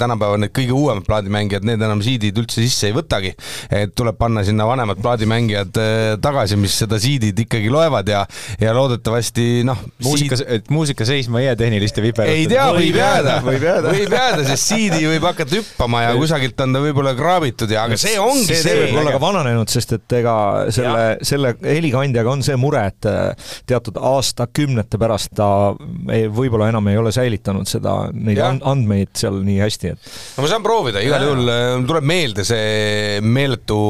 tänapäeval 0.00 0.40
need 0.42 0.54
kõige 0.56 0.74
uuemad 0.76 1.06
plaadimängijad, 1.08 1.66
need 1.68 1.82
enam 1.84 2.02
CD-d 2.04 2.42
üldse 2.42 2.62
sisse 2.64 2.90
ei 2.90 2.96
võtagi. 2.96 3.34
et 3.74 3.94
tuleb 3.98 4.16
panna 4.18 4.44
sinna 4.46 4.66
vanemad 4.68 5.00
plaadimängijad 5.02 5.76
tagasi, 6.22 6.58
mis 6.60 6.76
seda 6.82 6.98
CD-d 7.02 7.44
ikkagi 7.44 7.70
loevad 7.72 8.08
ja, 8.08 8.24
ja 8.60 8.74
loodetavasti 8.76 9.64
noh. 9.68 9.80
muusika, 10.04 10.38
et 10.46 10.70
muusika 10.72 11.06
seisma 11.08 11.42
ei 11.42 11.48
jää 11.48 11.58
tehniliste 11.64 12.02
viperate. 12.04 12.36
ei 12.38 12.48
tea, 12.50 12.68
võib 12.74 12.98
jääda, 12.98 13.38
võib 13.44 14.16
jääda, 14.18 14.46
sest 14.48 14.72
CD 14.72 15.02
võib 15.08 15.26
hakata 15.28 15.58
hüppama 15.58 15.97
ja 16.04 16.14
kusagilt 16.18 16.60
on 16.64 16.74
ta 16.74 16.82
võib-olla 16.82 17.14
kraabitud 17.18 17.70
ja, 17.72 17.84
aga 17.88 17.98
see 18.00 18.16
ongi 18.20 18.46
see. 18.50 18.62
see 18.62 18.76
võib 18.82 19.00
olla 19.02 19.14
ka 19.14 19.20
vananenud, 19.22 19.70
sest 19.72 19.94
et 19.98 20.16
ega 20.20 20.34
selle, 20.74 21.04
selle 21.26 21.54
helikandjaga 21.62 22.32
on 22.32 22.44
see 22.46 22.56
mure, 22.60 22.84
et 22.92 23.08
äh, 23.10 23.52
teatud 23.68 24.00
aastakümnete 24.10 25.00
pärast 25.00 25.34
ta 25.38 25.50
võib-olla 25.74 26.70
enam 26.72 26.88
ei 26.90 26.98
ole 27.00 27.12
säilitanud 27.14 27.68
seda, 27.70 27.96
neid 28.14 28.40
ja. 28.40 28.50
andmeid 28.72 29.14
seal 29.18 29.40
nii 29.44 29.60
hästi, 29.64 29.94
et. 29.94 30.10
no 30.36 30.44
ma 30.44 30.52
saan 30.52 30.66
proovida, 30.66 31.04
igal 31.04 31.28
juhul 31.28 31.52
äh, 31.52 31.68
tuleb 31.88 32.08
meelde 32.08 32.46
see 32.48 33.22
meeletu 33.24 33.80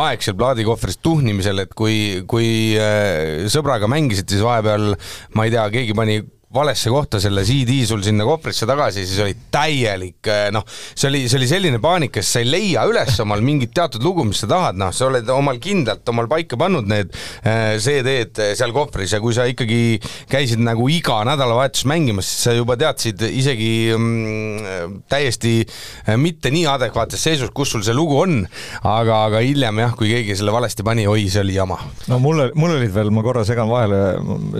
aeg 0.00 0.24
seal 0.24 0.38
plaadikohvris 0.40 1.00
tuhnimisel, 1.04 1.64
et 1.66 1.76
kui, 1.78 2.20
kui 2.30 2.50
äh, 2.80 3.46
sõbraga 3.52 3.90
mängisid, 3.90 4.28
siis 4.30 4.44
vahepeal 4.44 4.92
ma 5.36 5.46
ei 5.46 5.54
tea, 5.54 5.66
keegi 5.74 5.96
pani 5.96 6.20
valesse 6.54 6.90
kohta 6.90 7.20
selle 7.22 7.44
CD 7.46 7.84
sul 7.86 8.02
sinna 8.02 8.24
kohvrisse 8.26 8.66
tagasi, 8.66 9.04
siis 9.06 9.20
oli 9.22 9.36
täielik 9.54 10.26
eh, 10.26 10.48
noh, 10.50 10.64
see 10.66 11.06
oli, 11.06 11.20
see 11.30 11.38
oli 11.38 11.46
selline 11.46 11.78
paanika, 11.82 12.24
sest 12.24 12.34
sa 12.34 12.40
ei 12.42 12.48
leia 12.50 12.86
üles 12.90 13.20
omal 13.22 13.42
mingit 13.46 13.70
teatud 13.76 14.02
lugu, 14.02 14.24
mis 14.26 14.40
sa 14.42 14.48
tahad, 14.50 14.80
noh, 14.80 14.90
sa 14.94 15.06
oled 15.06 15.30
omal 15.30 15.60
kindlalt 15.62 16.10
omal 16.10 16.26
paika 16.30 16.58
pannud 16.58 16.90
need 16.90 17.14
äh, 17.46 17.76
CD-d 17.78 18.50
seal 18.58 18.74
kohvris 18.74 19.14
ja 19.14 19.20
kui 19.22 19.36
sa 19.36 19.46
ikkagi 19.46 20.00
käisid 20.30 20.62
nagu 20.66 20.88
iga 20.90 21.20
nädalavahetus 21.28 21.86
mängimas, 21.86 22.26
siis 22.26 22.48
sa 22.48 22.56
juba 22.56 22.74
teadsid 22.80 23.22
isegi 23.28 23.70
mm, 23.94 24.98
täiesti 25.10 25.54
äh, 25.62 26.18
mitte 26.18 26.50
nii 26.50 26.66
adekvaatses 26.72 27.28
seisus, 27.30 27.54
kus 27.54 27.76
sul 27.76 27.86
see 27.86 27.94
lugu 27.94 28.18
on, 28.24 28.40
aga, 28.82 29.20
aga 29.28 29.44
hiljem 29.46 29.84
jah, 29.84 29.94
kui 29.94 30.10
keegi 30.16 30.40
selle 30.42 30.56
valesti 30.56 30.82
pani, 30.82 31.06
oi, 31.06 31.28
see 31.30 31.46
oli 31.46 31.54
jama. 31.60 31.78
no 32.10 32.18
mul, 32.18 32.48
mul 32.58 32.74
olid 32.80 32.90
veel, 32.98 33.14
ma 33.14 33.22
korra 33.22 33.46
segan 33.46 33.70
vahele, 33.70 34.02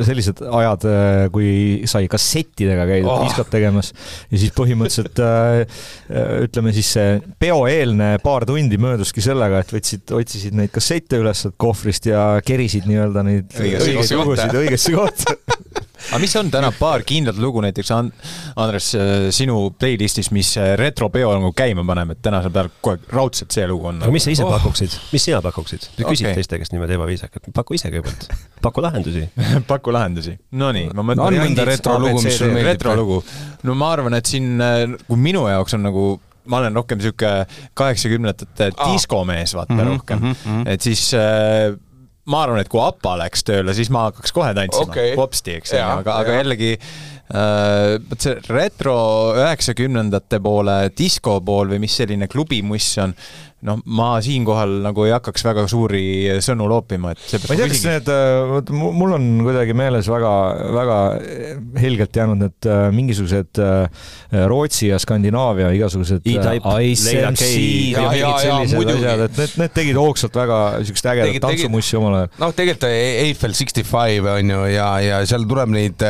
sellised 0.07 0.47
ajad, 0.47 0.87
kui 1.35 1.80
sai 1.91 2.09
kassettidega 2.11 2.87
käidud 2.89 3.11
oh. 3.13 3.25
diskat 3.25 3.51
tegemas. 3.53 3.93
Ja 4.31 4.41
siis 4.43 4.55
põhimõtteliselt 4.57 5.23
äh, 5.25 5.85
ütleme 6.47 6.75
siis 6.77 6.93
see 6.97 7.19
peoeelne 7.41 8.13
paar 8.25 8.47
tundi 8.49 8.81
mööduski 8.81 9.25
sellega, 9.25 9.63
et 9.65 9.75
võtsid, 9.75 10.05
otsisid 10.17 10.57
neid 10.59 10.73
kassette 10.75 11.21
üles 11.21 11.47
kohvrist 11.61 12.11
ja 12.11 12.25
kerisid 12.45 12.89
nii-öelda 12.91 13.25
neid 13.27 13.57
õigeid 13.57 14.15
lugusid 14.19 14.61
õigesse 14.63 14.95
kohta 14.97 15.40
aga 16.11 16.19
mis 16.23 16.33
on 16.41 16.51
täna 16.51 16.71
paar 16.75 17.05
kindlat 17.07 17.39
lugu 17.41 17.63
näiteks 17.63 17.91
Andres 17.95 18.91
äh, 18.99 19.29
sinu 19.35 19.71
playlist'is, 19.79 20.31
mis 20.35 20.53
äh, 20.59 20.73
retropeo 20.79 21.31
nagu 21.37 21.53
käima 21.57 21.85
paneb, 21.87 22.15
et 22.17 22.23
tänasel 22.25 22.53
päeval 22.55 22.71
aeg 22.91 23.13
raudselt 23.15 23.55
see 23.55 23.67
lugu 23.71 23.91
on. 23.93 24.01
aga 24.03 24.15
mis 24.15 24.27
sa 24.27 24.35
ise 24.35 24.47
oh. 24.47 24.51
pakuksid, 24.57 24.97
mis 25.15 25.27
sina 25.29 25.43
pakuksid? 25.45 25.87
sa 25.87 25.93
küsid 26.03 26.27
okay. 26.27 26.39
teiste 26.41 26.59
käest 26.61 26.75
niimoodi 26.75 26.97
ebaviisakalt, 26.99 27.51
paku 27.55 27.79
ise 27.79 27.93
kõigepealt, 27.93 28.27
paku 28.65 28.85
lahendusi 28.85 29.27
paku 29.71 29.95
lahendusi, 29.95 30.35
nonii, 30.63 30.89
ma 30.97 31.07
mõtlen. 31.13 31.27
on 31.29 31.39
mõnda 31.45 31.69
retrolugu, 31.69 32.25
mis 32.27 32.41
sulle 32.41 32.57
meeldib? 32.57 32.73
retrolugu, 32.75 33.21
no 33.69 33.79
ma 33.79 33.93
arvan, 33.95 34.19
et 34.19 34.31
siin, 34.31 34.57
äh, 34.65 34.83
kui 35.07 35.23
minu 35.31 35.47
jaoks 35.51 35.79
on 35.79 35.87
nagu 35.87 36.09
ma 36.51 36.59
olen 36.59 36.75
rohkem 36.75 36.99
sihuke 37.05 37.31
kaheksakümnendate 37.79 38.73
diskomees, 38.81 39.55
vaata 39.55 39.77
mm 39.77 39.81
-hmm, 39.81 39.93
rohkem 39.95 40.19
mm, 40.19 40.33
-hmm. 40.33 40.69
et 40.75 40.81
siis 40.81 41.13
äh, 41.15 41.77
ma 42.29 42.43
arvan, 42.45 42.61
et 42.61 42.69
kui 42.69 42.83
APA 42.83 43.17
läks 43.23 43.45
tööle, 43.49 43.75
siis 43.77 43.91
ma 43.93 44.09
hakkaks 44.09 44.35
kohe 44.37 44.53
tantsima 44.57 44.93
okay., 44.93 45.15
popsti, 45.19 45.57
eks 45.61 45.75
ju, 45.75 45.81
aga, 45.81 46.19
aga 46.21 46.41
jällegi 46.41 46.75
vot 47.31 48.25
see 48.25 48.39
retro 48.51 48.97
üheksakümnendate 49.39 50.41
poole, 50.43 50.81
disko 50.97 51.39
pool 51.47 51.71
või 51.75 51.85
mis 51.85 51.95
selline 52.01 52.27
klubimuss 52.31 52.99
on, 53.05 53.15
noh, 53.67 53.81
ma 53.93 54.09
siinkohal 54.25 54.79
nagu 54.85 55.05
ei 55.05 55.13
hakkaks 55.13 55.45
väga 55.45 55.67
suuri 55.69 56.03
sõnu 56.45 56.65
loopima, 56.71 57.13
et 57.13 57.45
ma 57.45 57.57
ei 57.57 57.61
tea, 57.61 57.69
kas 57.73 57.83
need, 57.85 58.11
vot 58.51 58.73
mul 58.73 59.15
on 59.17 59.27
kuidagi 59.45 59.75
meeles 59.77 60.09
väga, 60.11 60.33
väga 60.77 60.99
helgelt 61.83 62.17
jäänud 62.17 62.41
need 62.41 62.69
äh, 62.71 62.87
mingisugused 62.95 63.61
äh, 63.61 64.07
Rootsi 64.49 64.89
ja 64.89 65.01
Skandinaavia 65.03 65.71
igasugused 65.77 66.25
ICMC 66.25 67.51
ja 67.93 68.07
mingid 68.07 68.47
sellised 68.47 68.93
asjad, 68.95 69.25
et 69.27 69.43
need, 69.43 69.57
need 69.65 69.77
tegid 69.77 70.01
hoogsalt 70.01 70.41
väga 70.41 70.61
niisugust 70.81 71.11
ägedat 71.13 71.45
tantsumussi 71.45 72.01
omal 72.01 72.19
ajal. 72.23 72.33
noh, 72.41 72.57
tegelikult 72.57 72.89
Eiffel 72.91 73.57
Sixty 73.59 73.85
Five 73.85 74.39
on 74.39 74.55
ju 74.55 74.63
ja, 74.73 74.89
ja 75.05 75.21
seal 75.29 75.45
tuleb 75.51 75.75
neid, 75.77 76.07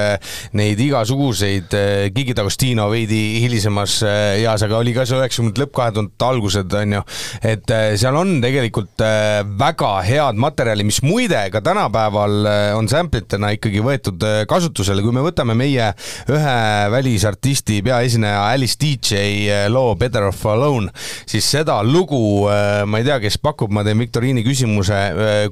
neid 0.55 0.79
igasuguseid, 0.87 1.10
Gigi 1.11 2.37
D'Agostino 2.37 2.89
veidi 2.93 3.41
hilisemas 3.45 4.01
eas, 4.05 4.65
aga 4.67 4.81
oli 4.81 4.95
ka 4.97 5.07
see 5.09 5.19
üheksakümnendate 5.19 5.65
lõpp, 5.65 5.75
kahe 5.77 5.97
tuhandete 5.97 6.31
algused 6.31 6.79
on 6.81 6.99
ju 6.99 7.05
et 7.43 7.71
äh, 7.73 7.95
seal 8.01 8.17
on 8.19 8.39
tegelikult 8.43 9.03
äh, 9.05 9.41
väga 9.59 9.93
head 10.07 10.39
materjali, 10.41 10.85
mis 10.87 11.01
muide 11.05 11.43
ka 11.53 11.63
tänapäeval 11.65 12.37
äh, 12.47 12.61
on 12.79 12.89
sample 12.91 13.23
itena 13.25 13.53
ikkagi 13.57 13.83
võetud 13.85 14.25
kasutusele, 14.49 15.03
kui 15.05 15.15
me 15.15 15.25
võtame 15.25 15.57
meie 15.59 15.91
ühe 16.31 16.59
välisartisti 16.93 17.81
peaesineja 17.87 18.47
Alice 18.53 18.79
DJ 18.81 19.67
loo 19.73 19.97
Better 20.01 20.29
Off 20.29 20.47
Alone, 20.51 20.93
siis 21.29 21.49
seda 21.51 21.81
lugu, 21.87 22.47
ma 22.47 23.01
ei 23.01 23.07
tea, 23.07 23.19
kes 23.23 23.41
pakub, 23.43 23.73
ma 23.75 23.85
teen 23.87 24.01
viktoriini 24.01 24.45
küsimuse, 24.47 25.01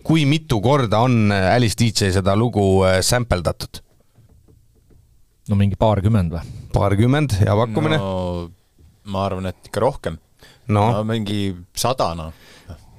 kui 0.05 0.25
mitu 0.29 0.62
korda 0.64 1.03
on 1.05 1.33
Alice 1.33 1.79
DJ 1.79 2.14
seda 2.14 2.37
lugu 2.38 2.64
sample 3.05 3.44
datud? 3.44 3.83
No 5.48 5.58
mingi 5.58 5.78
paarkümmend 5.80 6.34
või? 6.34 6.54
paarkümmend, 6.74 7.38
hea 7.40 7.56
pakkumine 7.62 8.00
no,. 8.00 8.48
ma 9.08 9.24
arvan, 9.26 9.48
et 9.50 9.70
ikka 9.70 9.84
rohkem 9.84 10.18
no, 10.68 10.84
no 10.92 11.04
mingi 11.08 11.50
sada, 11.76 12.12
noh 12.18 12.32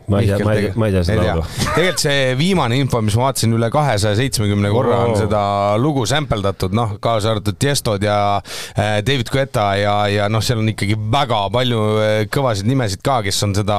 ma 0.09 0.21
ei 0.21 0.27
tea, 0.29 0.39
ma 0.43 0.53
ei, 0.57 0.71
ma 0.75 0.87
ei 0.89 0.93
tea 0.95 1.03
seda 1.05 1.25
laulu. 1.27 1.45
tegelikult 1.75 2.03
see 2.03 2.33
viimane 2.39 2.79
info, 2.81 3.01
mis 3.05 3.15
ma 3.17 3.27
vaatasin, 3.27 3.53
üle 3.55 3.69
kahesaja 3.73 4.17
seitsmekümne 4.17 4.71
korra 4.73 5.01
on 5.05 5.15
seda 5.19 5.41
lugu 5.81 6.05
sampledatud, 6.09 6.73
noh, 6.75 6.95
kaasa 7.03 7.33
arvatud 7.35 7.59
Tiestod 7.59 8.03
ja 8.05 8.17
äh, 8.39 8.99
David 9.05 9.29
Guetta 9.33 9.67
ja, 9.79 9.95
ja 10.11 10.29
noh, 10.31 10.43
seal 10.45 10.63
on 10.63 10.71
ikkagi 10.73 10.97
väga 11.13 11.41
palju 11.53 11.83
äh, 12.01 12.15
kõvasid 12.33 12.69
nimesid 12.69 13.03
ka, 13.05 13.19
kes 13.25 13.41
on 13.45 13.53
seda 13.57 13.77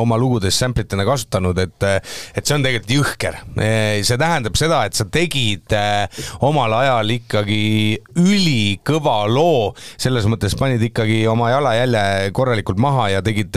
oma 0.00 0.18
lugudes 0.20 0.58
sample 0.58 0.86
itena 0.86 1.06
kasutanud, 1.08 1.58
et 1.62 1.88
et 1.92 2.46
see 2.46 2.54
on 2.54 2.64
tegelikult 2.64 2.92
jõhker. 2.92 3.38
see 4.06 4.18
tähendab 4.18 4.56
seda, 4.58 4.82
et 4.86 4.96
sa 4.96 5.04
tegid 5.10 5.72
omal 6.44 6.72
ajal 6.78 7.10
ikkagi 7.16 7.62
ülikõva 8.18 9.16
loo, 9.30 9.72
selles 10.00 10.26
mõttes 10.30 10.54
panid 10.58 10.82
ikkagi 10.86 11.22
oma 11.30 11.50
jalajälje 11.52 12.32
korralikult 12.36 12.80
maha 12.82 13.08
ja 13.16 13.22
tegid 13.24 13.56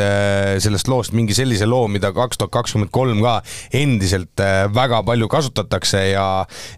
sellest 0.64 0.90
loost 0.92 1.16
mingi 1.18 1.38
sellise 1.38 1.68
loo, 1.70 1.86
mida 1.92 2.15
kaks 2.16 2.40
tuhat 2.40 2.54
kakskümmend 2.56 2.92
kolm 2.96 3.22
ka 3.24 3.40
endiselt 3.76 4.44
äh, 4.44 4.66
väga 4.74 5.02
palju 5.06 5.30
kasutatakse 5.32 6.02
ja 6.12 6.26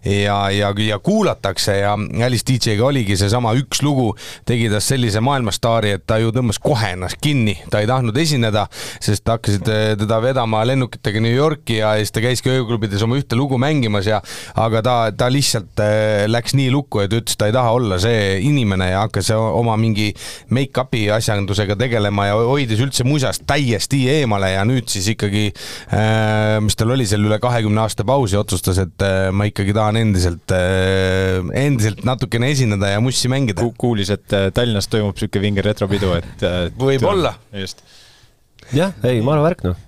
ja, 0.04 0.38
ja, 0.50 0.72
ja 0.76 0.98
kuulatakse 0.98 1.78
ja 1.80 1.94
Alice 2.24 2.44
DJ-ga 2.48 2.88
oligi 2.88 3.16
seesama 3.18 3.54
üks 3.58 3.82
lugu, 3.84 4.10
tegi 4.48 4.68
tast 4.72 4.92
sellise 4.92 5.20
maailmastaari, 5.24 5.94
et 5.98 6.06
ta 6.08 6.18
ju 6.20 6.32
tõmbas 6.34 6.60
kohe 6.62 6.92
ennast 6.94 7.20
kinni, 7.22 7.56
ta 7.70 7.82
ei 7.82 7.88
tahtnud 7.90 8.16
esineda, 8.18 8.66
sest 9.04 9.28
hakkasid 9.28 9.68
äh, 9.72 9.92
teda 9.98 10.20
vedama 10.24 10.64
lennukitega 10.68 11.22
New 11.24 11.34
Yorki 11.34 11.80
ja 11.80 11.94
siis 11.98 12.12
ta 12.14 12.22
käiski 12.24 12.52
ööklubides 12.52 13.02
oma 13.06 13.18
ühte 13.18 13.38
lugu 13.38 13.58
mängimas 13.60 14.08
ja 14.08 14.20
aga 14.58 14.82
ta, 14.84 14.96
ta 15.16 15.30
lihtsalt 15.32 15.82
äh, 15.84 16.26
läks 16.30 16.56
nii 16.58 16.70
lukku, 16.74 17.02
et 17.04 17.14
ütles, 17.16 17.38
ta 17.38 17.48
ei 17.48 17.56
taha 17.56 17.74
olla 17.78 18.00
see 18.02 18.38
inimene 18.46 18.90
ja 18.92 19.04
hakkas 19.06 19.30
oma 19.36 19.76
mingi 19.80 20.10
make-up'i 20.54 21.06
asjandusega 21.14 21.76
tegelema 21.78 22.28
ja 22.28 22.38
hoidis 22.38 22.82
üldse 22.84 23.06
musast 23.08 23.44
täiesti 23.48 24.04
eemale 24.18 24.52
ja 24.54 24.64
nüüd 24.68 24.88
siis 24.90 25.08
ikkagi, 25.18 25.44
äh, 25.94 26.56
mis 26.64 26.78
tal 26.78 26.94
oli 26.94 27.06
seal 27.08 27.26
üle 27.26 27.40
kahekümne 27.42 27.82
aasta 27.82 28.06
pausi, 28.08 28.38
otsustas, 28.38 28.80
et 28.84 29.04
äh, 29.04 29.28
ma 29.34 29.48
ikkagi 29.50 29.74
tahan 29.76 30.00
endiselt, 30.00 30.54
äh, 30.54 31.42
endiselt 31.58 32.04
natukene 32.08 32.52
esineda 32.54 32.94
ja 32.94 33.02
mussi 33.04 33.30
mängida 33.30 33.60
Ku. 33.60 33.74
kuulis, 33.78 34.12
et 34.14 34.26
Tallinnas 34.54 34.88
toimub 34.92 35.16
niisugune 35.18 35.44
vinge 35.44 35.64
retropidu, 35.66 36.14
et 36.20 36.46
võib-olla. 36.78 37.34
just. 37.58 37.82
jah, 38.72 38.94
ei, 39.02 39.20
ma 39.20 39.36
arvan, 39.36 39.50
värk 39.50 39.68
noh 39.68 39.84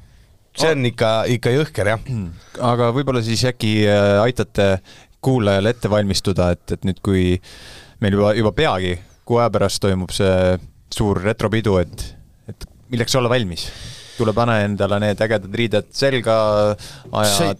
see 0.60 0.72
on 0.74 0.82
ikka, 0.88 1.10
ikka 1.30 1.52
jõhker 1.54 1.88
jah. 1.92 2.00
aga 2.66 2.88
võib-olla 2.92 3.22
siis 3.24 3.44
äkki 3.48 3.84
aitate 3.88 4.80
kuulajale 5.22 5.70
ette 5.72 5.88
valmistuda, 5.92 6.50
et, 6.56 6.74
et 6.74 6.88
nüüd, 6.88 6.98
kui 7.04 7.22
meil 8.02 8.16
juba, 8.16 8.32
juba 8.36 8.52
peagi 8.56 8.96
kuu 9.28 9.38
aja 9.38 9.52
pärast 9.54 9.78
toimub 9.84 10.10
see 10.14 10.58
suur 10.90 11.20
retropidu, 11.22 11.76
et, 11.78 12.04
et 12.50 12.66
milleks 12.90 13.14
olla 13.18 13.30
valmis? 13.30 13.68
Tule 14.20 14.34
pane 14.36 14.60
endale 14.66 15.00
need 15.02 15.24
ägedad 15.26 15.58
riided 15.62 15.90
selga, 15.96 16.36
aja, 17.22 17.54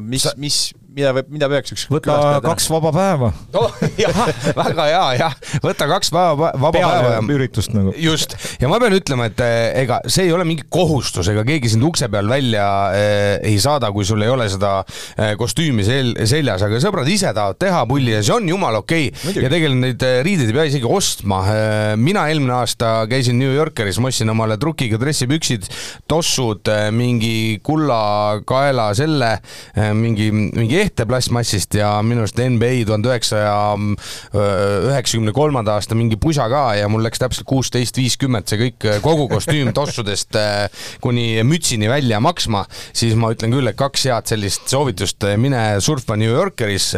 mis, 0.00 0.28
mis, 0.40 0.58
mida, 0.94 1.12
mida 1.28 1.48
peaks 1.50 1.74
üks 1.74 1.84
võta 1.90 2.16
kaks 2.44 2.68
vaba 2.72 2.92
päeva 2.94 3.30
oh,. 3.58 3.78
jah, 4.02 4.20
väga 4.56 4.86
hea, 4.88 5.04
jah, 5.20 5.36
võta 5.64 5.88
kaks 5.90 6.12
vaba, 6.14 6.52
vaba 6.52 6.72
Peale 6.76 7.02
päeva. 7.08 7.34
üritust 7.36 7.74
nagu. 7.74 7.94
just, 8.00 8.36
ja 8.62 8.70
ma 8.70 8.78
pean 8.82 8.96
ütlema, 8.96 9.28
et 9.30 9.42
eh, 9.44 9.82
ega 9.84 10.00
see 10.06 10.28
ei 10.28 10.34
ole 10.34 10.46
mingi 10.48 10.66
kohustus, 10.72 11.28
ega 11.32 11.44
keegi 11.46 11.72
sind 11.74 11.86
ukse 11.86 12.08
peal 12.12 12.30
välja 12.30 12.66
eh, 12.96 13.38
ei 13.50 13.58
saada, 13.62 13.90
kui 13.94 14.06
sul 14.06 14.22
ei 14.24 14.32
ole 14.32 14.48
seda 14.52 14.76
eh, 14.84 15.34
kostüümi 15.40 15.86
sel-, 15.86 16.14
seljas, 16.30 16.64
aga 16.66 16.80
sõbrad 16.82 17.10
ise 17.10 17.32
tahavad 17.34 17.60
teha 17.60 17.84
pulli 17.90 18.14
ja 18.14 18.22
see 18.24 18.36
on 18.36 18.48
jumala 18.50 18.82
okei 18.84 19.10
okay. 19.10 19.44
ja 19.44 19.52
tegelikult 19.52 19.82
neid 19.84 20.06
eh, 20.06 20.20
riideid 20.26 20.52
ei 20.52 20.58
pea 20.58 20.68
isegi 20.70 20.90
ostma. 20.90 21.40
Eh, 21.50 21.94
mina 22.00 22.26
eelmine 22.30 22.56
aasta 22.60 22.94
käisin 23.10 23.38
New 23.40 23.52
Yorkeris, 23.54 23.98
ma 24.02 24.12
ostsin 24.12 24.30
omale 24.32 24.58
trukiga 24.60 25.00
dressipüksid, 25.00 25.66
tossud, 26.10 26.70
mingi 26.94 27.60
kulla 27.64 28.40
kaela 28.46 28.90
selle, 28.96 29.36
mingi, 29.96 30.30
mingi 30.32 30.83
tehte 30.84 31.06
plastmassist 31.08 31.74
ja 31.78 31.88
minu 32.04 32.24
arust 32.24 32.38
NBA 32.38 32.84
tuhande 32.88 33.08
üheksasaja 33.08 33.54
üheksakümne 34.90 35.32
kolmanda 35.36 35.78
aasta 35.78 35.96
mingi 35.96 36.18
pusa 36.20 36.46
ka 36.52 36.64
ja 36.76 36.90
mul 36.92 37.04
läks 37.06 37.22
täpselt 37.22 37.46
kuusteist 37.48 37.96
viiskümmend 37.96 38.50
see 38.50 38.60
kõik, 38.60 38.88
kogu 39.04 39.26
kostüüm 39.32 39.72
tossudest 39.78 40.36
kuni 41.04 41.40
mütsini 41.46 41.88
välja 41.88 42.20
maksma, 42.24 42.64
siis 42.92 43.16
ma 43.18 43.32
ütlen 43.32 43.54
küll, 43.54 43.70
et 43.70 43.78
kaks 43.80 44.06
head 44.10 44.28
sellist 44.28 44.68
soovitust, 44.70 45.24
mine 45.40 45.62
surfa 45.84 46.18
New 46.20 46.30
Yorkeris, 46.30 46.90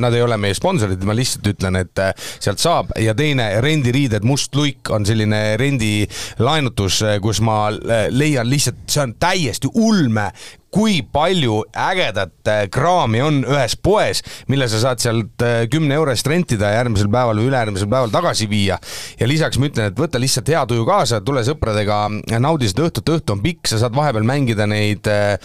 nad 0.00 0.16
ei 0.16 0.24
ole 0.24 0.38
meie 0.40 0.56
sponsorid, 0.56 1.04
ma 1.04 1.16
lihtsalt 1.16 1.52
ütlen, 1.54 1.78
et 1.82 2.04
sealt 2.38 2.62
saab. 2.62 2.94
Ja 3.00 3.14
teine, 3.18 3.50
rendiriided 3.64 4.24
Must 4.24 4.56
luik 4.56 4.90
on 4.94 5.06
selline 5.08 5.42
rendilaenutus, 5.60 7.02
kus 7.24 7.42
ma 7.44 7.66
leian 8.10 8.48
lihtsalt, 8.50 8.84
see 8.88 9.04
on 9.04 9.16
täiesti 9.20 9.70
ulme 9.74 10.30
kui 10.74 11.02
palju 11.06 11.60
ägedat 11.70 12.50
äh, 12.50 12.64
kraami 12.72 13.20
on 13.22 13.36
ühes 13.46 13.76
poes, 13.78 14.24
mille 14.50 14.66
sa 14.70 14.80
saad 14.82 15.02
sealt 15.02 15.44
äh, 15.44 15.64
kümne 15.70 15.94
euro 15.94 16.10
eest 16.10 16.26
rentida 16.26 16.72
ja 16.72 16.80
järgmisel 16.80 17.10
päeval 17.12 17.38
või 17.38 17.50
ülejärgmisel 17.50 17.90
päeval 17.90 18.10
tagasi 18.10 18.48
viia. 18.50 18.78
ja 19.20 19.28
lisaks 19.30 19.60
ma 19.60 19.68
ütlen, 19.70 19.92
et 19.92 20.00
võta 20.00 20.18
lihtsalt 20.18 20.50
hea 20.50 20.64
tuju 20.66 20.86
kaasa, 20.88 21.20
tule 21.22 21.44
sõpradega, 21.46 21.98
naudi 22.42 22.70
seda 22.70 22.88
õhtut, 22.88 23.12
õhtu 23.16 23.36
on 23.36 23.42
pikk, 23.44 23.70
sa 23.70 23.78
saad 23.84 23.94
vahepeal 23.94 24.26
mängida 24.26 24.66
neid 24.70 25.06
äh, 25.10 25.36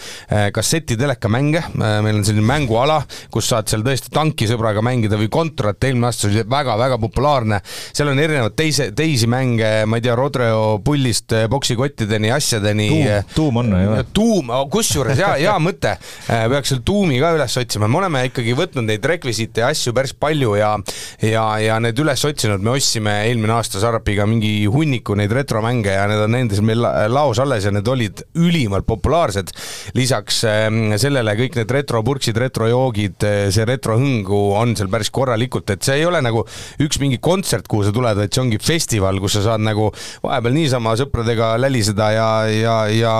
kasseti-telekamänge, 0.54 1.62
meil 1.78 2.18
on 2.18 2.26
selline 2.26 2.46
mänguala, 2.46 2.98
kus 3.30 3.52
saad 3.52 3.70
seal 3.70 3.86
tõesti 3.86 4.10
tanki 4.14 4.50
sõbraga 4.50 4.82
mängida 4.82 5.18
või 5.20 5.30
kontrat, 5.30 5.78
eelmine 5.86 6.10
aasta 6.10 6.26
oli 6.26 6.42
väga-väga 6.50 6.98
populaarne, 7.02 7.60
seal 7.92 8.10
on 8.10 8.18
erinevaid 8.22 8.58
teise, 8.58 8.90
teisi 8.96 9.30
mänge, 9.30 9.70
ma 9.86 10.00
ei 10.00 10.06
tea, 10.08 10.18
Rodreo 10.18 10.80
pullist 10.84 11.36
poksikottideni, 11.50 12.34
asjadeni. 12.34 12.90
tuum, 12.90 13.32
tuum 13.36 13.62
on 13.62 13.72
ju. 13.78 14.04
tuum, 14.16 14.54
kusjuures 14.74 15.19
hea, 15.20 15.30
hea 15.44 15.56
mõte, 15.62 15.94
äh, 16.30 16.46
peaks 16.50 16.72
selle 16.72 16.84
tuumi 16.86 17.20
ka 17.22 17.32
üles 17.36 17.56
otsima, 17.60 17.88
me 17.90 18.00
oleme 18.00 18.24
ikkagi 18.28 18.54
võtnud 18.58 18.86
neid 18.88 19.04
rekvisiite 19.06 19.64
ja 19.64 19.70
asju 19.74 19.94
päris 19.96 20.14
palju 20.16 20.56
ja 20.58 20.72
ja, 21.24 21.44
ja 21.60 21.78
need 21.82 21.98
üles 22.00 22.24
otsinud, 22.26 22.62
me 22.64 22.74
ostsime 22.76 23.14
eelmine 23.28 23.54
aasta 23.56 23.82
Sarpiga 23.82 24.26
mingi 24.28 24.52
hunniku 24.70 25.16
neid 25.18 25.32
retromänge 25.34 25.94
ja 25.94 26.06
need 26.10 26.24
on 26.24 26.38
endiselt 26.38 26.66
meil 26.68 26.84
laos 27.12 27.40
alles 27.42 27.66
ja 27.66 27.74
need 27.74 27.88
olid 27.88 28.24
ülimalt 28.40 28.86
populaarsed. 28.88 29.52
lisaks 29.96 30.42
ähm, 30.48 30.94
sellele 31.00 31.34
kõik 31.38 31.58
need 31.60 31.74
retropurksid, 31.74 32.38
retrojoogid, 32.40 33.18
äh, 33.26 33.42
see 33.54 33.66
retrohõngu 33.68 34.42
on 34.58 34.74
seal 34.78 34.90
päris 34.92 35.12
korralikult, 35.14 35.70
et 35.74 35.86
see 35.86 36.00
ei 36.00 36.08
ole 36.08 36.22
nagu 36.24 36.44
üks 36.80 37.00
mingi 37.02 37.20
kontsert, 37.22 37.68
kuhu 37.70 37.86
sa 37.86 37.94
tuled, 37.94 38.18
vaid 38.20 38.32
see 38.32 38.44
ongi 38.44 38.60
festival, 38.62 39.20
kus 39.22 39.38
sa 39.38 39.46
saad 39.50 39.64
nagu 39.64 39.90
vahepeal 40.24 40.56
niisama 40.56 40.96
sõpradega 41.00 41.54
läliseda 41.60 42.10
ja, 42.16 42.28
ja, 42.50 42.76
ja 42.94 43.14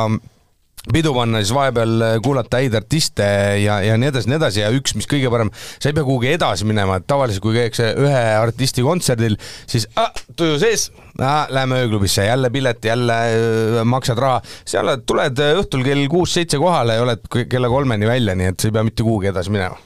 pidu 0.89 1.13
panna, 1.15 1.43
siis 1.43 1.53
vahepeal 1.55 2.05
äh, 2.05 2.15
kuulata 2.25 2.61
häid 2.61 2.75
artiste 2.79 3.27
ja, 3.61 3.81
ja 3.85 3.99
nii 4.01 4.09
edasi, 4.11 4.31
nii 4.31 4.39
edasi. 4.39 4.63
Ja 4.63 4.71
üks, 4.75 4.95
mis 4.97 5.09
kõige 5.11 5.31
parem, 5.33 5.53
sa 5.77 5.91
ei 5.91 5.97
pea 5.97 6.07
kuhugi 6.07 6.33
edasi 6.33 6.69
minema, 6.69 6.97
et 7.01 7.07
tavaliselt 7.11 7.45
kui 7.45 7.57
käiakse 7.59 7.93
ühe 8.01 8.23
artisti 8.39 8.85
kontserdil, 8.87 9.37
siis 9.71 9.87
ah, 10.01 10.11
tuju 10.37 10.57
sees. 10.63 10.89
Ah,, 11.21 11.45
lähme 11.53 11.83
ööklubisse, 11.85 12.25
jälle 12.25 12.49
pilet, 12.55 12.85
jälle 12.93 13.19
äh, 13.29 13.85
maksad 13.85 14.21
raha, 14.23 14.41
seal 14.69 14.95
tuled 15.05 15.45
äh, 15.45 15.53
õhtul 15.61 15.85
kell 15.85 16.09
kuus-seitse 16.13 16.61
kohale 16.63 16.97
ja 16.97 17.05
oled 17.05 17.29
kella 17.51 17.69
kolmeni 17.73 18.09
välja, 18.09 18.37
nii 18.39 18.55
et 18.55 18.61
sa 18.61 18.71
ei 18.71 18.77
pea 18.79 18.87
mitte 18.87 19.05
kuhugi 19.05 19.33
edasi 19.35 19.53
minema. 19.53 19.77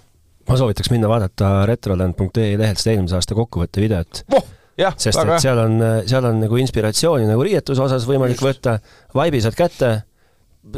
ma 0.44 0.58
soovitaks 0.60 0.92
minna 0.92 1.08
vaadata 1.08 1.64
retroland.ee 1.66 2.58
lehelt 2.60 2.78
seda 2.78 2.94
eelmise 2.94 3.16
aasta 3.18 3.34
kokkuvõtte 3.34 3.82
videot. 3.82 4.26
Oh! 4.36 4.46
jah, 4.78 4.94
sest 4.98 5.18
et 5.18 5.36
seal 5.42 5.58
on, 5.58 5.78
seal 6.06 6.26
on 6.28 6.42
nagu 6.44 6.58
inspiratsiooni 6.58 7.26
nagu 7.26 7.42
riietuse 7.46 7.82
osas 7.82 8.06
võimalik 8.06 8.38
Just. 8.38 8.46
võtta, 8.46 8.78
vaibi 9.14 9.42
saad 9.42 9.58
kätte 9.58 9.94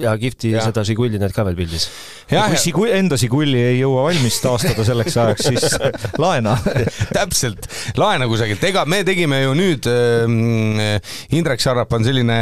ja 0.01 0.13
kihvti 0.19 0.51
ja. 0.51 0.63
seda 0.65 0.83
Žiguli 0.87 1.21
need 1.21 1.33
ka 1.35 1.45
veel 1.47 1.57
pildis. 1.59 1.87
ja 2.31 2.47
kui 2.51 2.59
Žigu-, 2.61 2.87
enda 2.97 3.19
Žiguli 3.21 3.61
ei 3.71 3.79
jõua 3.79 4.07
valmis 4.09 4.39
taastada 4.43 4.85
selleks 4.87 5.17
ajaks, 5.23 5.47
siis 5.47 5.77
laena. 6.23 6.57
Täpselt, 7.17 7.69
laena 7.99 8.27
kusagilt, 8.29 8.63
ega 8.67 8.85
me 8.89 9.03
tegime 9.07 9.41
ju 9.45 9.55
nüüd 9.57 9.89
äh,, 9.91 11.15
Indrek 11.37 11.63
Sarrap 11.63 11.93
on 11.97 12.07
selline 12.07 12.39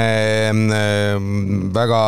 äh, 0.49 1.19
väga 1.75 2.01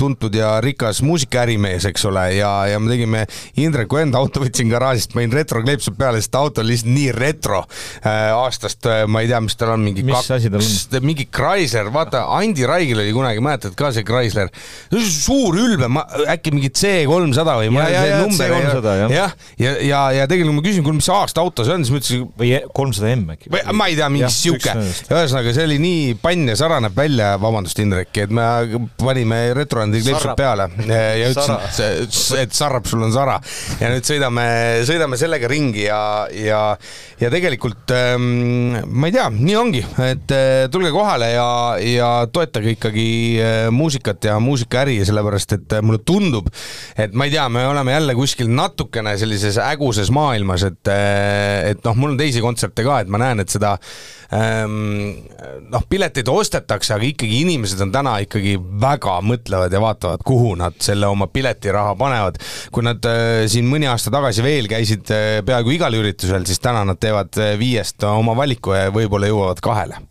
tuntud 0.00 0.34
ja 0.36 0.54
rikas 0.64 1.02
muusikaärimees, 1.04 1.88
eks 1.90 2.06
ole, 2.10 2.28
ja, 2.38 2.52
ja 2.70 2.80
me 2.82 2.92
tegime 2.92 3.24
Indreku 3.60 4.00
enda 4.00 4.22
auto, 4.22 4.44
võtsin 4.44 4.70
garaažist, 4.72 5.14
panin 5.16 5.34
retrokleepsud 5.34 5.98
peale, 5.98 6.22
sest 6.22 6.38
auto 6.38 6.62
on 6.62 6.70
lihtsalt 6.70 6.92
nii 6.94 7.10
retro. 7.16 7.64
Äh, 8.04 8.30
aastast, 8.34 8.84
äh, 8.86 9.04
ma 9.10 9.24
ei 9.24 9.30
tea, 9.30 9.42
mis 9.44 9.58
tal 9.58 9.74
on, 9.74 9.84
mingi 9.84 10.06
mis 10.06 10.30
kaks, 10.30 11.02
mingi 11.04 11.28
Chrysler, 11.34 11.90
vaata, 11.94 12.24
Andi 12.38 12.66
Raigil 12.68 13.02
oli 13.02 13.12
kunagi, 13.16 13.42
mäletad 13.44 13.76
ka 13.78 13.90
see 13.94 14.06
Chrysler 14.06 14.50
suur 14.92 15.56
ülbe, 15.58 15.88
ma 15.92 16.04
äkki 16.34 16.52
mingi 16.54 16.70
C 16.74 17.04
kolmsada 17.08 17.56
või 17.60 17.70
ma 17.74 17.86
ei 17.88 17.96
tea, 17.96 18.18
number 18.22 18.54
jah, 18.54 19.10
ja, 19.10 19.26
ja, 19.58 19.72
ja, 19.80 20.02
ja 20.20 20.26
tegelikult 20.30 20.58
ma 20.58 20.64
küsin, 20.64 20.84
kuule, 20.86 20.98
mis 21.00 21.08
aasta 21.12 21.42
auto 21.44 21.66
see 21.66 21.76
on, 21.76 21.86
siis 21.86 21.94
ma 21.94 22.00
ütlesin. 22.00 22.26
või 22.40 22.50
kolmsada 22.76 23.12
M 23.14 23.34
äkki. 23.34 23.52
või 23.54 23.76
ma 23.78 23.88
ei 23.90 23.98
tea, 23.98 24.08
mingi 24.12 24.30
sihuke. 24.34 24.74
ühesõnaga, 25.08 25.54
see 25.56 25.66
oli 25.68 25.78
nii 25.82 26.14
pann 26.22 26.52
ja 26.52 26.58
sara 26.58 26.80
näeb 26.84 26.96
välja, 26.98 27.34
vabandust, 27.42 27.80
Indrek, 27.84 28.12
et 28.24 28.34
me 28.34 28.46
panime 29.00 29.40
retrolandi 29.56 30.02
kleepsud 30.04 30.36
peale 30.38 30.68
ja 30.88 31.30
ütlesin, 31.32 32.40
et 32.42 32.56
sarrab, 32.56 32.86
sul 32.90 33.04
on 33.04 33.14
sara. 33.14 33.38
ja 33.80 33.90
nüüd 33.92 34.06
sõidame, 34.06 34.46
sõidame 34.88 35.18
sellega 35.20 35.50
ringi 35.50 35.86
ja, 35.86 36.00
ja, 36.34 36.62
ja 37.20 37.32
tegelikult 37.32 37.94
ähm, 37.94 38.76
ma 38.90 39.10
ei 39.10 39.16
tea, 39.16 39.28
nii 39.34 39.58
ongi, 39.58 39.84
et 40.06 40.34
äh, 40.34 40.66
tulge 40.72 40.92
kohale 40.94 41.32
ja, 41.34 41.48
ja 41.80 42.10
toetage 42.32 42.74
ikkagi 42.76 43.08
äh, 43.40 43.68
muusikat 43.74 44.30
ja 44.30 44.38
muusika 44.42 44.73
ikka 44.74 44.82
äri, 44.82 44.98
sellepärast 45.06 45.54
et 45.54 45.76
mulle 45.86 46.02
tundub, 46.06 46.50
et 46.98 47.14
ma 47.14 47.28
ei 47.28 47.34
tea, 47.34 47.46
me 47.52 47.62
oleme 47.70 47.94
jälle 47.94 48.16
kuskil 48.18 48.50
natukene 48.50 49.14
sellises 49.20 49.58
äguses 49.62 50.10
maailmas, 50.14 50.66
et 50.66 50.90
et 50.90 51.84
noh, 51.86 51.96
mul 51.96 52.14
on 52.14 52.18
teisi 52.18 52.42
kontserte 52.42 52.84
ka, 52.84 53.00
et 53.04 53.10
ma 53.12 53.20
näen, 53.22 53.44
et 53.44 53.52
seda 53.52 53.76
ähm, 54.34 55.14
noh, 55.70 55.84
pileteid 55.88 56.28
ostetakse, 56.30 56.96
aga 56.96 57.06
ikkagi 57.06 57.42
inimesed 57.44 57.80
on 57.84 57.92
täna 57.94 58.16
ikkagi 58.24 58.56
väga 58.58 59.20
mõtlevad 59.24 59.74
ja 59.74 59.82
vaatavad, 59.82 60.24
kuhu 60.26 60.54
nad 60.58 60.78
selle 60.84 61.10
oma 61.10 61.28
piletiraha 61.30 61.94
panevad. 62.00 62.40
kui 62.74 62.86
nad 62.86 63.06
äh, 63.06 63.44
siin 63.50 63.68
mõni 63.70 63.88
aasta 63.90 64.12
tagasi 64.14 64.42
veel 64.44 64.68
käisid 64.70 65.12
äh, 65.14 65.38
peaaegu 65.46 65.76
igal 65.76 65.94
üritusel, 65.94 66.46
siis 66.48 66.62
täna 66.62 66.82
nad 66.88 66.98
teevad 67.00 67.38
äh, 67.38 67.54
viiest 67.60 68.02
oma 68.10 68.34
valiku 68.36 68.74
ja 68.74 68.90
võib-olla 68.94 69.30
jõuavad 69.30 69.62
kahele 69.64 70.02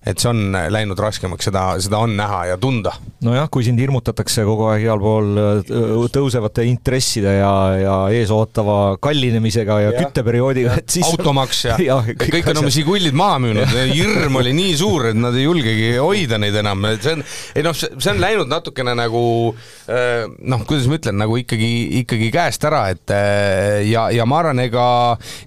et 0.00 0.16
see 0.16 0.30
on 0.30 0.54
läinud 0.72 0.96
raskemaks, 0.96 1.50
seda, 1.50 1.62
seda 1.82 1.98
on 2.00 2.14
näha 2.16 2.44
ja 2.48 2.56
tunda. 2.60 2.94
nojah, 3.20 3.50
kui 3.52 3.66
sind 3.66 3.80
hirmutatakse 3.82 4.46
kogu 4.48 4.70
aeg 4.70 4.86
igal 4.86 5.00
pool 5.02 5.40
äh, 5.40 5.72
tõusevate 6.14 6.64
intresside 6.64 7.34
ja, 7.36 7.50
ja 7.76 7.96
eesootava 8.16 8.96
kallinemisega 9.02 9.76
ja, 9.84 9.90
ja 9.92 10.04
kütteperioodiga, 10.06 10.78
et 10.80 10.96
siis 10.96 11.04
automaks 11.04 11.60
ja, 11.66 11.76
ja 11.90 11.98
kõik, 12.06 12.32
kõik 12.32 12.48
on 12.54 12.62
oma 12.62 12.72
sigullid 12.72 13.18
maha 13.20 13.42
müünud, 13.44 13.74
hirm 13.92 14.40
oli 14.40 14.54
nii 14.56 14.78
suur, 14.80 15.10
et 15.10 15.20
nad 15.20 15.36
ei 15.36 15.44
julgegi 15.44 15.92
hoida 15.98 16.40
neid 16.40 16.56
enam, 16.62 16.88
et 16.88 17.04
see 17.04 17.18
on, 17.18 17.26
ei 17.60 17.66
noh, 17.68 17.76
see 17.76 18.14
on 18.14 18.22
läinud 18.24 18.48
natukene 18.48 18.96
nagu 18.96 19.22
äh, 19.52 20.24
noh, 20.40 20.64
kuidas 20.64 20.88
ma 20.88 20.96
ütlen, 20.96 21.20
nagu 21.20 21.36
ikkagi, 21.42 21.70
ikkagi 22.00 22.32
käest 22.32 22.64
ära, 22.70 22.86
et 22.94 23.12
äh, 23.12 23.84
ja, 23.90 24.08
ja 24.16 24.24
ma 24.24 24.40
arvan, 24.40 24.64
ega 24.64 24.88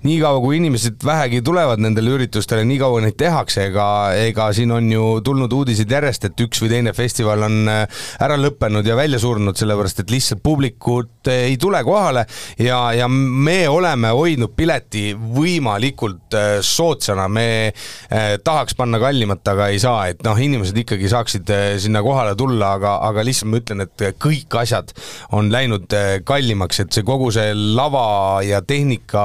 niikaua, 0.06 0.38
kui 0.46 0.62
inimesed 0.62 1.02
vähegi 1.02 1.42
tulevad 1.42 1.82
nendele 1.82 2.20
üritustele, 2.20 2.62
niikaua 2.70 3.02
neid 3.08 3.18
tehakse, 3.18 3.72
ega, 3.74 3.90
ega 4.14 4.43
ega 4.44 4.54
siin 4.56 4.72
on 4.76 4.90
ju 4.92 5.04
tulnud 5.24 5.54
uudiseid 5.56 5.92
järjest, 5.92 6.28
et 6.28 6.42
üks 6.44 6.60
või 6.62 6.70
teine 6.72 6.94
festival 6.96 7.46
on 7.48 7.70
äh, 7.72 8.02
ära 8.24 8.36
lõppenud 8.40 8.86
ja 8.88 8.96
välja 8.98 9.20
surnud, 9.22 9.56
sellepärast 9.56 10.02
et 10.04 10.12
lihtsalt 10.12 10.42
publikut 10.44 11.30
ei 11.32 11.56
tule 11.62 11.80
kohale. 11.86 12.26
Ja, 12.60 12.80
ja 12.96 13.08
me 13.08 13.64
oleme 13.72 14.12
hoidnud 14.16 14.56
pileti 14.58 15.12
võimalikult 15.16 16.36
äh, 16.36 16.58
soodsana, 16.66 17.30
me 17.32 17.48
äh, 17.70 18.36
tahaks 18.44 18.76
panna 18.80 19.00
kallimat, 19.02 19.46
aga 19.54 19.70
ei 19.72 19.80
saa, 19.84 20.10
et 20.12 20.24
noh, 20.28 20.40
inimesed 20.40 20.78
ikkagi 20.84 21.12
saaksid 21.12 21.54
sinna 21.84 22.04
kohale 22.04 22.36
tulla, 22.40 22.74
aga, 22.80 22.98
aga 23.08 23.24
lihtsalt 23.24 23.52
ma 23.54 23.62
ütlen, 23.62 23.86
et 23.86 24.08
kõik 24.22 24.60
asjad 24.60 24.92
on 25.36 25.52
läinud 25.54 25.94
kallimaks, 26.28 26.84
et 26.84 26.96
see 26.96 27.08
kogu 27.08 27.32
see 27.34 27.54
lava 27.56 28.42
ja 28.46 28.60
tehnika, 28.66 29.24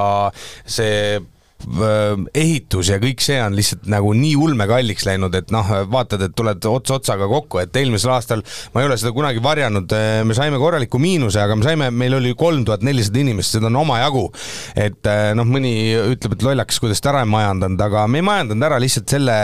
see 0.69 1.19
Äh, 1.19 1.38
ehitus 1.59 2.87
ja 2.87 2.97
kõik 3.01 3.19
see 3.21 3.35
on 3.43 3.53
lihtsalt 3.57 3.83
nagu 3.91 4.13
nii 4.15 4.31
ulmekalliks 4.39 5.03
läinud, 5.05 5.33
et 5.35 5.51
noh, 5.51 5.67
vaatad, 5.91 6.21
et 6.23 6.33
tuled 6.35 6.63
ots 6.69 6.93
otsaga 6.95 7.27
kokku, 7.29 7.59
et 7.59 7.75
eelmisel 7.75 8.13
aastal 8.15 8.43
ma 8.73 8.81
ei 8.81 8.87
ole 8.87 8.95
seda 8.99 9.11
kunagi 9.15 9.43
varjanud, 9.43 9.91
äh, 9.95 10.21
me 10.27 10.37
saime 10.37 10.59
korraliku 10.61 11.01
miinuse, 11.03 11.41
aga 11.43 11.57
me 11.59 11.67
saime, 11.67 11.89
meil 11.91 12.15
oli 12.15 12.31
kolm 12.39 12.63
tuhat 12.67 12.85
nelisada 12.87 13.19
inimest, 13.21 13.57
seda 13.57 13.67
on 13.67 13.79
omajagu. 13.81 14.29
et 14.79 15.09
äh, 15.11 15.33
noh, 15.35 15.47
mõni 15.47 15.73
ütleb, 16.13 16.37
et 16.37 16.45
lollakas, 16.47 16.79
kuidas 16.79 17.03
ta 17.03 17.11
ära 17.11 17.25
ei 17.25 17.29
majandanud, 17.33 17.83
aga 17.89 18.05
me 18.07 18.21
ei 18.21 18.27
majandanud 18.29 18.67
ära 18.69 18.79
lihtsalt 18.79 19.11
selle 19.11 19.37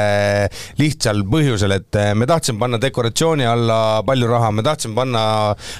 lihtsal 0.80 1.26
põhjusel, 1.30 1.76
et 1.76 2.00
me 2.16 2.30
tahtsime 2.30 2.64
panna 2.64 2.80
dekoratsiooni 2.82 3.48
alla 3.50 3.80
palju 4.08 4.32
raha, 4.32 4.54
me 4.56 4.66
tahtsime 4.66 4.96
panna 4.96 5.26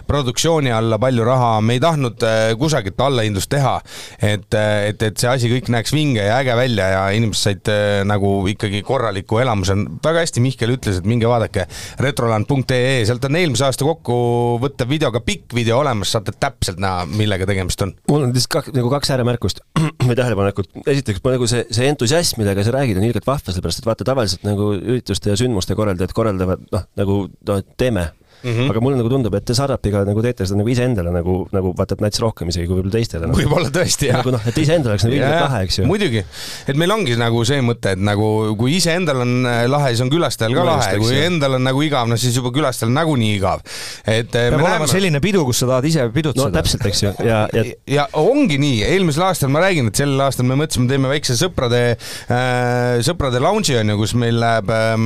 produktsiooni 0.08 0.76
alla 0.76 1.00
palju 1.00 1.26
raha, 1.32 1.56
me 1.64 1.80
ei 1.80 1.84
tahtnud 1.84 2.28
kusagilt 2.60 3.00
allahindlust 3.08 3.50
teha. 3.56 3.80
et, 4.20 4.52
et, 4.52 5.02
et 5.02 5.18
see 5.18 5.32
asi 5.32 5.52
kõik 5.52 5.72
näeks 5.72 5.96
vinge 5.96 6.25
ja 6.28 6.40
äge 6.42 6.56
välja 6.58 6.88
ja 6.92 7.04
inimesed 7.16 7.46
said 7.46 7.72
äh, 7.72 8.04
nagu 8.08 8.32
ikkagi 8.50 8.82
korraliku 8.86 9.40
elamuse. 9.44 9.76
väga 10.04 10.24
hästi 10.24 10.44
Mihkel 10.44 10.74
ütles, 10.76 11.00
et 11.00 11.08
minge 11.10 11.28
vaadake 11.30 11.68
retroland.ee, 12.02 13.04
sealt 13.08 13.26
on 13.30 13.40
eelmise 13.40 13.68
aasta 13.68 13.88
kokkuvõttev 13.88 14.90
video, 14.90 15.12
ka 15.16 15.22
pikk 15.26 15.56
video 15.58 15.80
olemas, 15.82 16.14
saate 16.16 16.36
täpselt 16.40 16.82
näha, 16.82 17.06
millega 17.10 17.48
tegemist 17.50 17.82
on. 17.86 17.96
mul 18.12 18.28
on 18.28 18.36
lihtsalt 18.36 18.54
kak, 18.58 18.74
nagu 18.76 18.92
kaks 18.94 19.14
ääremärkust 19.16 19.64
või 20.08 20.18
tähelepanekut. 20.18 20.72
esiteks, 20.86 21.24
ma 21.24 21.36
nagu 21.38 21.50
see, 21.52 21.66
see 21.76 21.90
entusiasm, 21.92 22.42
millega 22.42 22.66
sa 22.66 22.76
räägid, 22.76 23.00
on 23.02 23.08
ilgelt 23.08 23.28
vahva, 23.28 23.52
sellepärast 23.52 23.84
et 23.84 23.90
vaata, 23.90 24.08
tavaliselt 24.08 24.46
nagu 24.48 24.74
ürituste 24.76 25.34
ja 25.34 25.40
sündmuste 25.40 25.78
korraldajad 25.78 26.16
korraldavad 26.16 26.70
noh, 26.72 26.88
nagu 27.00 27.26
no 27.48 27.60
teeme 27.78 28.10
mm. 28.44 28.52
-hmm. 28.52 28.70
aga 28.72 28.84
mulle 28.84 29.00
nagu 29.00 29.12
tundub, 29.12 29.36
et 29.36 29.46
te 29.46 29.56
Sardapiga 29.58 30.04
nagu 30.08 30.24
teete 30.26 30.48
seda 30.48 30.60
nagu 30.60 30.72
iseendale 30.72 31.14
nagu, 31.14 31.38
nagu 31.56 31.74
vaata, 31.78 31.98
et 31.98 32.06
nats 32.06 32.22
rohkem 32.24 32.52
isegi 32.52 32.68
kui 32.68 32.80
võib-olla 32.80 32.96
teistele 32.98 33.30
nagu.. 33.30 33.40
võib-olla 33.40 33.72
tõesti, 33.74 34.10
jah. 34.10 34.22
nagu 34.22 34.36
noh, 34.36 34.48
et 34.52 34.60
iseendal 34.64 34.94
oleks 34.94 35.08
nagu 35.08 35.18
ilgelt 35.18 35.46
lahe, 35.46 35.62
eks 35.68 35.80
ju. 35.80 35.88
muidugi, 35.90 36.24
et 36.68 36.80
meil 36.82 36.96
ongi 36.96 37.18
nagu 37.20 37.44
see 37.48 37.62
mõte, 37.66 37.96
et 37.96 38.04
nagu 38.12 38.30
kui 38.60 38.78
iseendal 38.80 39.24
on 39.26 39.34
äh, 39.50 39.64
lahe, 39.72 39.94
siis 39.94 40.06
on 40.06 40.12
külastajal 40.14 40.58
ka 40.58 40.68
lahe, 40.68 40.92
kui 41.02 41.20
endal 41.26 41.60
on 41.60 41.66
nagu 41.70 41.86
igav, 41.86 42.10
no 42.10 42.20
siis 42.20 42.36
juba 42.38 42.54
külastajal 42.56 42.94
nagunii 42.96 43.36
igav. 43.38 43.64
et 44.06 44.34
äh, 44.34 44.50
peab 44.50 44.60
olema 44.60 44.80
näeme... 44.80 44.92
selline 44.92 45.22
pidu, 45.24 45.46
kus 45.48 45.64
sa 45.64 45.72
tahad 45.74 45.90
ise 45.90 46.08
pidutseda. 46.14 46.50
no 46.50 46.56
täpselt, 46.56 46.86
eks 46.90 47.04
ju, 47.06 47.14
ja, 47.26 47.46
ja 47.54 47.66
ja 47.90 48.08
ongi 48.20 48.58
nii, 48.62 48.82
eelmisel 48.88 49.28
aastal 49.28 49.52
ma 49.54 49.62
räägin, 49.64 49.90
et 49.92 50.00
sellel 50.00 50.22
aastal 50.26 50.48
me 50.48 50.58
mõtlesime, 50.60 50.90
teeme 50.90 51.10
väikse 51.12 51.38
sõprade 51.40 51.82
äh,, 51.96 53.02
sõprade 53.06 53.42
lounge'i 53.44 53.78
on 53.80 53.94
ju, 53.94 53.98
kus 54.02 54.16
meil 54.20 54.40
läheb 54.42 54.72
ähm, 54.74 55.06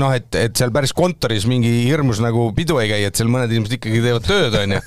noh, 0.00 0.14
et, 0.16 0.28
et 0.38 0.56
seal 0.58 0.72
päris 0.74 0.94
kontoris 0.96 1.46
mingi 1.50 1.72
hirmus 1.84 2.22
nagu 2.24 2.48
pidu 2.56 2.63
ei 2.82 2.90
käi, 2.90 3.06
et 3.08 3.16
seal 3.16 3.30
mõned 3.32 3.52
inimesed 3.54 3.78
ikkagi 3.78 4.02
teevad 4.04 4.26
tööd, 4.26 4.56
onju. 4.60 4.80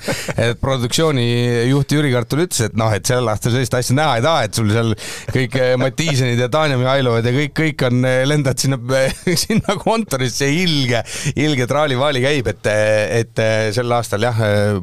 et 0.44 0.60
produktsioonijuht 0.62 1.94
Jüri 1.96 2.12
Kartul 2.14 2.44
ütles, 2.44 2.60
et 2.68 2.78
noh, 2.78 2.92
et 2.94 3.08
sel 3.08 3.26
aastal 3.28 3.54
sellist 3.54 3.74
asja 3.78 3.96
näha 3.98 4.18
ei 4.18 4.24
taha, 4.24 4.44
et 4.46 4.60
sul 4.60 4.70
seal 4.72 4.94
kõik 5.34 5.58
eh, 5.58 5.72
Mattiisenid 5.80 6.42
ja 6.42 6.50
Tanja 6.52 6.78
Mihhailovad 6.80 7.26
ja 7.26 7.34
kõik, 7.34 7.54
kõik 7.58 7.86
on, 7.88 8.00
eh, 8.08 8.22
lendad 8.28 8.62
sinna, 8.62 8.78
sinna 9.44 9.76
kontorisse, 9.82 10.48
ilge, 10.52 11.02
ilge 11.34 11.68
traali-vaali 11.70 12.22
käib, 12.24 12.52
et, 12.54 12.70
et 13.18 13.44
eh, 13.44 13.56
sel 13.74 13.96
aastal 13.96 14.26
jah, 14.28 14.42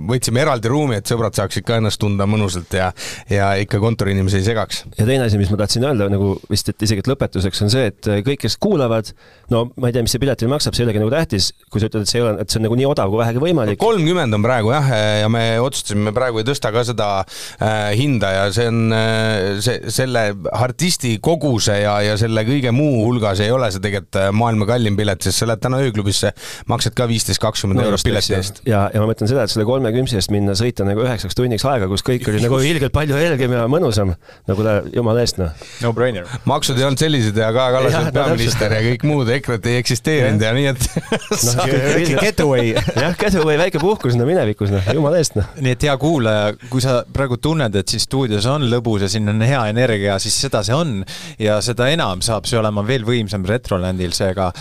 võtsime 0.10 0.44
eraldi 0.44 0.72
ruumi, 0.72 1.00
et 1.00 1.08
sõbrad 1.08 1.38
saaksid 1.38 1.66
ka 1.68 1.80
ennast 1.80 2.02
tunda 2.02 2.28
mõnusalt 2.30 2.76
ja, 2.76 2.92
ja 3.32 3.54
ikka 3.62 3.80
kontoriinimesi 3.84 4.42
ei 4.42 4.50
segaks. 4.52 4.84
ja 4.98 5.08
teine 5.08 5.30
asi, 5.30 5.40
mis 5.40 5.52
ma 5.54 5.60
tahtsin 5.64 5.88
öelda 5.88 6.10
nagu 6.12 6.36
vist, 6.52 6.70
et 6.72 6.86
isegi 6.86 7.06
et 7.06 7.12
lõpetuseks 7.12 7.64
on 7.66 7.72
see, 7.72 7.90
et 7.92 8.10
kõik, 8.26 8.42
kes 8.46 8.58
kuulavad, 8.62 9.12
no 9.54 9.66
ma 9.78 9.90
ei 9.90 9.96
tea, 9.96 10.04
mis 10.06 10.16
see 10.16 10.22
piletil 10.22 10.50
maksab, 10.52 10.76
see 10.76 10.84
ei 10.84 10.90
olegi 10.90 11.02
nagu 11.04 11.14
tähtis, 11.14 11.52
kui 11.70 11.82
sa 11.82 11.90
ütled, 11.90 12.06
et 12.06 12.12
see 12.12 12.20
ei 12.20 12.26
ole, 12.26 12.36
et 12.42 12.52
see 12.52 12.60
on 12.60 12.66
nagu 12.68 12.78
nii 12.80 12.85
odav 12.90 13.12
kui 13.12 13.22
vähegi 13.22 13.42
võimalik. 13.42 13.80
kolmkümmend 13.82 14.38
on 14.38 14.46
praegu 14.46 14.72
jah, 14.74 14.90
ja 15.22 15.30
me 15.32 15.44
otsustasime 15.64 16.14
praegu 16.16 16.42
ei 16.42 16.48
tõsta 16.48 16.72
ka 16.76 16.84
seda 16.88 17.10
äh, 17.24 17.94
hinda 17.98 18.32
ja 18.34 18.46
see 18.56 18.68
on 18.70 18.96
äh, 18.96 19.60
see, 19.64 19.92
selle 19.94 20.26
artisti 20.54 21.16
koguse 21.24 21.78
ja, 21.82 21.98
ja 22.06 22.16
selle 22.20 22.46
kõige 22.48 22.74
muu 22.76 23.04
hulgas 23.06 23.42
ei 23.44 23.54
ole 23.54 23.70
see 23.74 23.84
tegelikult 23.84 24.20
äh, 24.22 24.30
maailma 24.36 24.68
kallim 24.70 24.98
pilet, 25.00 25.22
sest 25.26 25.42
sa 25.42 25.50
lähed 25.50 25.64
täna 25.64 25.80
ööklubisse, 25.84 26.34
maksad 26.72 26.96
ka 26.98 27.08
viisteist, 27.10 27.42
kakskümmend 27.44 27.82
no, 27.82 27.88
eurot 27.90 28.06
pileti 28.06 28.36
eest. 28.38 28.62
ja, 28.70 28.86
ja 28.94 29.04
ma 29.04 29.10
mõtlen 29.12 29.32
seda, 29.32 29.46
et 29.46 29.54
selle 29.54 29.68
kolme 29.68 29.92
kümsi 29.96 30.20
eest 30.20 30.34
minna 30.34 30.56
sõita 30.58 30.88
nagu 30.88 31.06
üheksaks 31.06 31.38
tunniks 31.38 31.66
aega, 31.70 31.90
kus 31.92 32.06
kõik 32.06 32.30
oli 32.32 32.44
nagu 32.44 32.60
ilgelt 32.66 32.96
palju 32.96 33.18
helgem 33.20 33.56
ja 33.56 33.66
mõnusam, 33.72 34.14
nagu 34.50 34.68
ta 34.68 34.78
jumala 34.94 35.24
eest 35.26 35.42
noh. 35.42 35.54
no-brainer. 35.86 36.30
maksud 36.50 36.80
ei 36.80 36.88
olnud 36.88 37.02
sellised 37.02 37.38
ja 37.40 37.52
Kaja 37.56 37.76
Kallas 37.76 38.00
oli 38.00 38.16
peaminister 38.16 38.78
ja 38.78 38.82
kõik 38.86 39.06
muud 39.08 39.32
EKRE-t 39.38 39.72
ei 39.72 39.82
eksisteerinud 39.82 40.46
ja 40.46 40.54
nii 40.56 40.70
et 40.74 40.90
no, 41.46 41.68
getaway 42.76 43.06
jah, 43.06 43.18
getaway, 43.24 43.60
väike 43.60 43.82
puhkus 43.82 44.18
no 44.20 44.28
minevikus 44.28 44.74
noh, 44.74 44.90
jumala 44.98 45.20
eest 45.22 45.38
noh. 45.40 45.48
nii 45.62 45.76
et 45.76 45.86
hea 45.88 45.96
kuulaja, 46.02 46.56
kui 46.72 46.84
sa 46.84 47.00
praegu 47.14 47.40
tunned, 47.42 47.76
et 47.80 47.92
siin 47.92 48.04
stuudios 48.04 48.48
on 48.52 48.68
lõbus 48.72 49.06
ja 49.06 49.12
siin 49.12 49.32
on 49.32 49.42
hea 49.46 49.62
energia, 49.72 50.20
siis 50.22 50.38
seda 50.48 50.64
see 50.66 50.76
on 50.76 51.00
ja 51.42 51.60
seda 51.66 51.90
enam 51.94 52.24
saab 52.26 52.50
see 52.50 52.60
olema 52.60 52.86
veel 52.88 53.08
võimsam 53.08 53.46
Retrolandil, 53.48 54.14
seega 54.16 54.52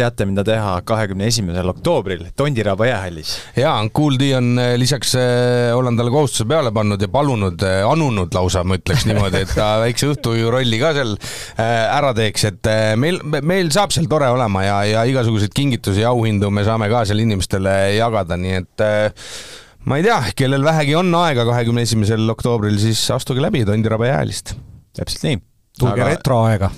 teate, 0.00 0.26
mida 0.28 0.44
teha 0.46 0.74
kahekümne 0.86 1.28
esimesel 1.30 1.68
oktoobril 1.72 2.26
Tondiraba 2.36 2.88
jäähallis. 2.88 3.34
ja, 3.58 3.74
Kool 3.92 4.18
D 4.20 4.32
on 4.38 4.52
äh, 4.60 4.74
lisaks 4.80 5.14
äh,, 5.18 5.76
olen 5.76 5.98
talle 5.98 6.12
kohustuse 6.14 6.46
peale 6.48 6.72
pannud 6.74 7.02
ja 7.02 7.08
palunud 7.12 7.62
äh,, 7.66 7.82
anunud 7.88 8.34
lausa, 8.34 8.64
ma 8.64 8.78
ütleks 8.80 9.06
niimoodi, 9.08 9.44
et 9.44 9.54
ta 9.56 9.72
väikse 9.84 10.10
õhtujuhi 10.14 10.50
rolli 10.52 10.80
ka 10.82 10.92
seal 10.96 11.14
äh, 11.16 11.64
ära 11.84 12.12
teeks, 12.16 12.46
et 12.50 12.70
äh, 12.70 12.92
meil, 13.00 13.20
meil 13.24 13.72
saab 13.74 13.94
seal 13.94 14.08
tore 14.10 14.30
olema 14.32 14.64
ja, 14.66 14.78
ja 14.88 15.06
igasuguseid 15.08 15.54
kingitusi 15.56 16.04
ja 16.04 16.14
auhindu 16.14 16.52
me 16.54 16.64
saame 16.66 16.90
ka 16.92 17.04
seal 17.08 17.22
inimestele 17.24 17.76
jagada, 17.98 18.38
nii 18.40 18.56
et 18.62 18.86
äh, 18.86 19.28
ma 19.90 20.00
ei 20.00 20.06
tea, 20.06 20.18
kellel 20.36 20.64
vähegi 20.64 20.96
on 20.98 21.12
aega 21.22 21.46
kahekümne 21.48 21.84
esimesel 21.86 22.24
oktoobril, 22.36 22.78
siis 22.80 23.02
astuge 23.14 23.42
läbi 23.44 23.64
Tondiraba 23.68 24.10
jäähalist. 24.10 24.56
täpselt 24.96 25.28
nii. 25.28 25.44
tulge 25.78 26.00
Aga... 26.00 26.10
retroaega. 26.14 26.72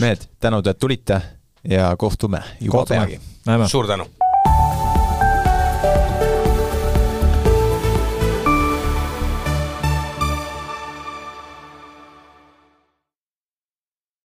mehed, 0.00 0.28
tänud, 0.40 0.66
et 0.66 0.78
tulite 0.80 1.22
ja 1.68 1.96
kohtume 1.96 2.42
juba 2.60 2.84
peagi. 2.88 3.20
suur 3.66 3.86
tänu 3.86 4.06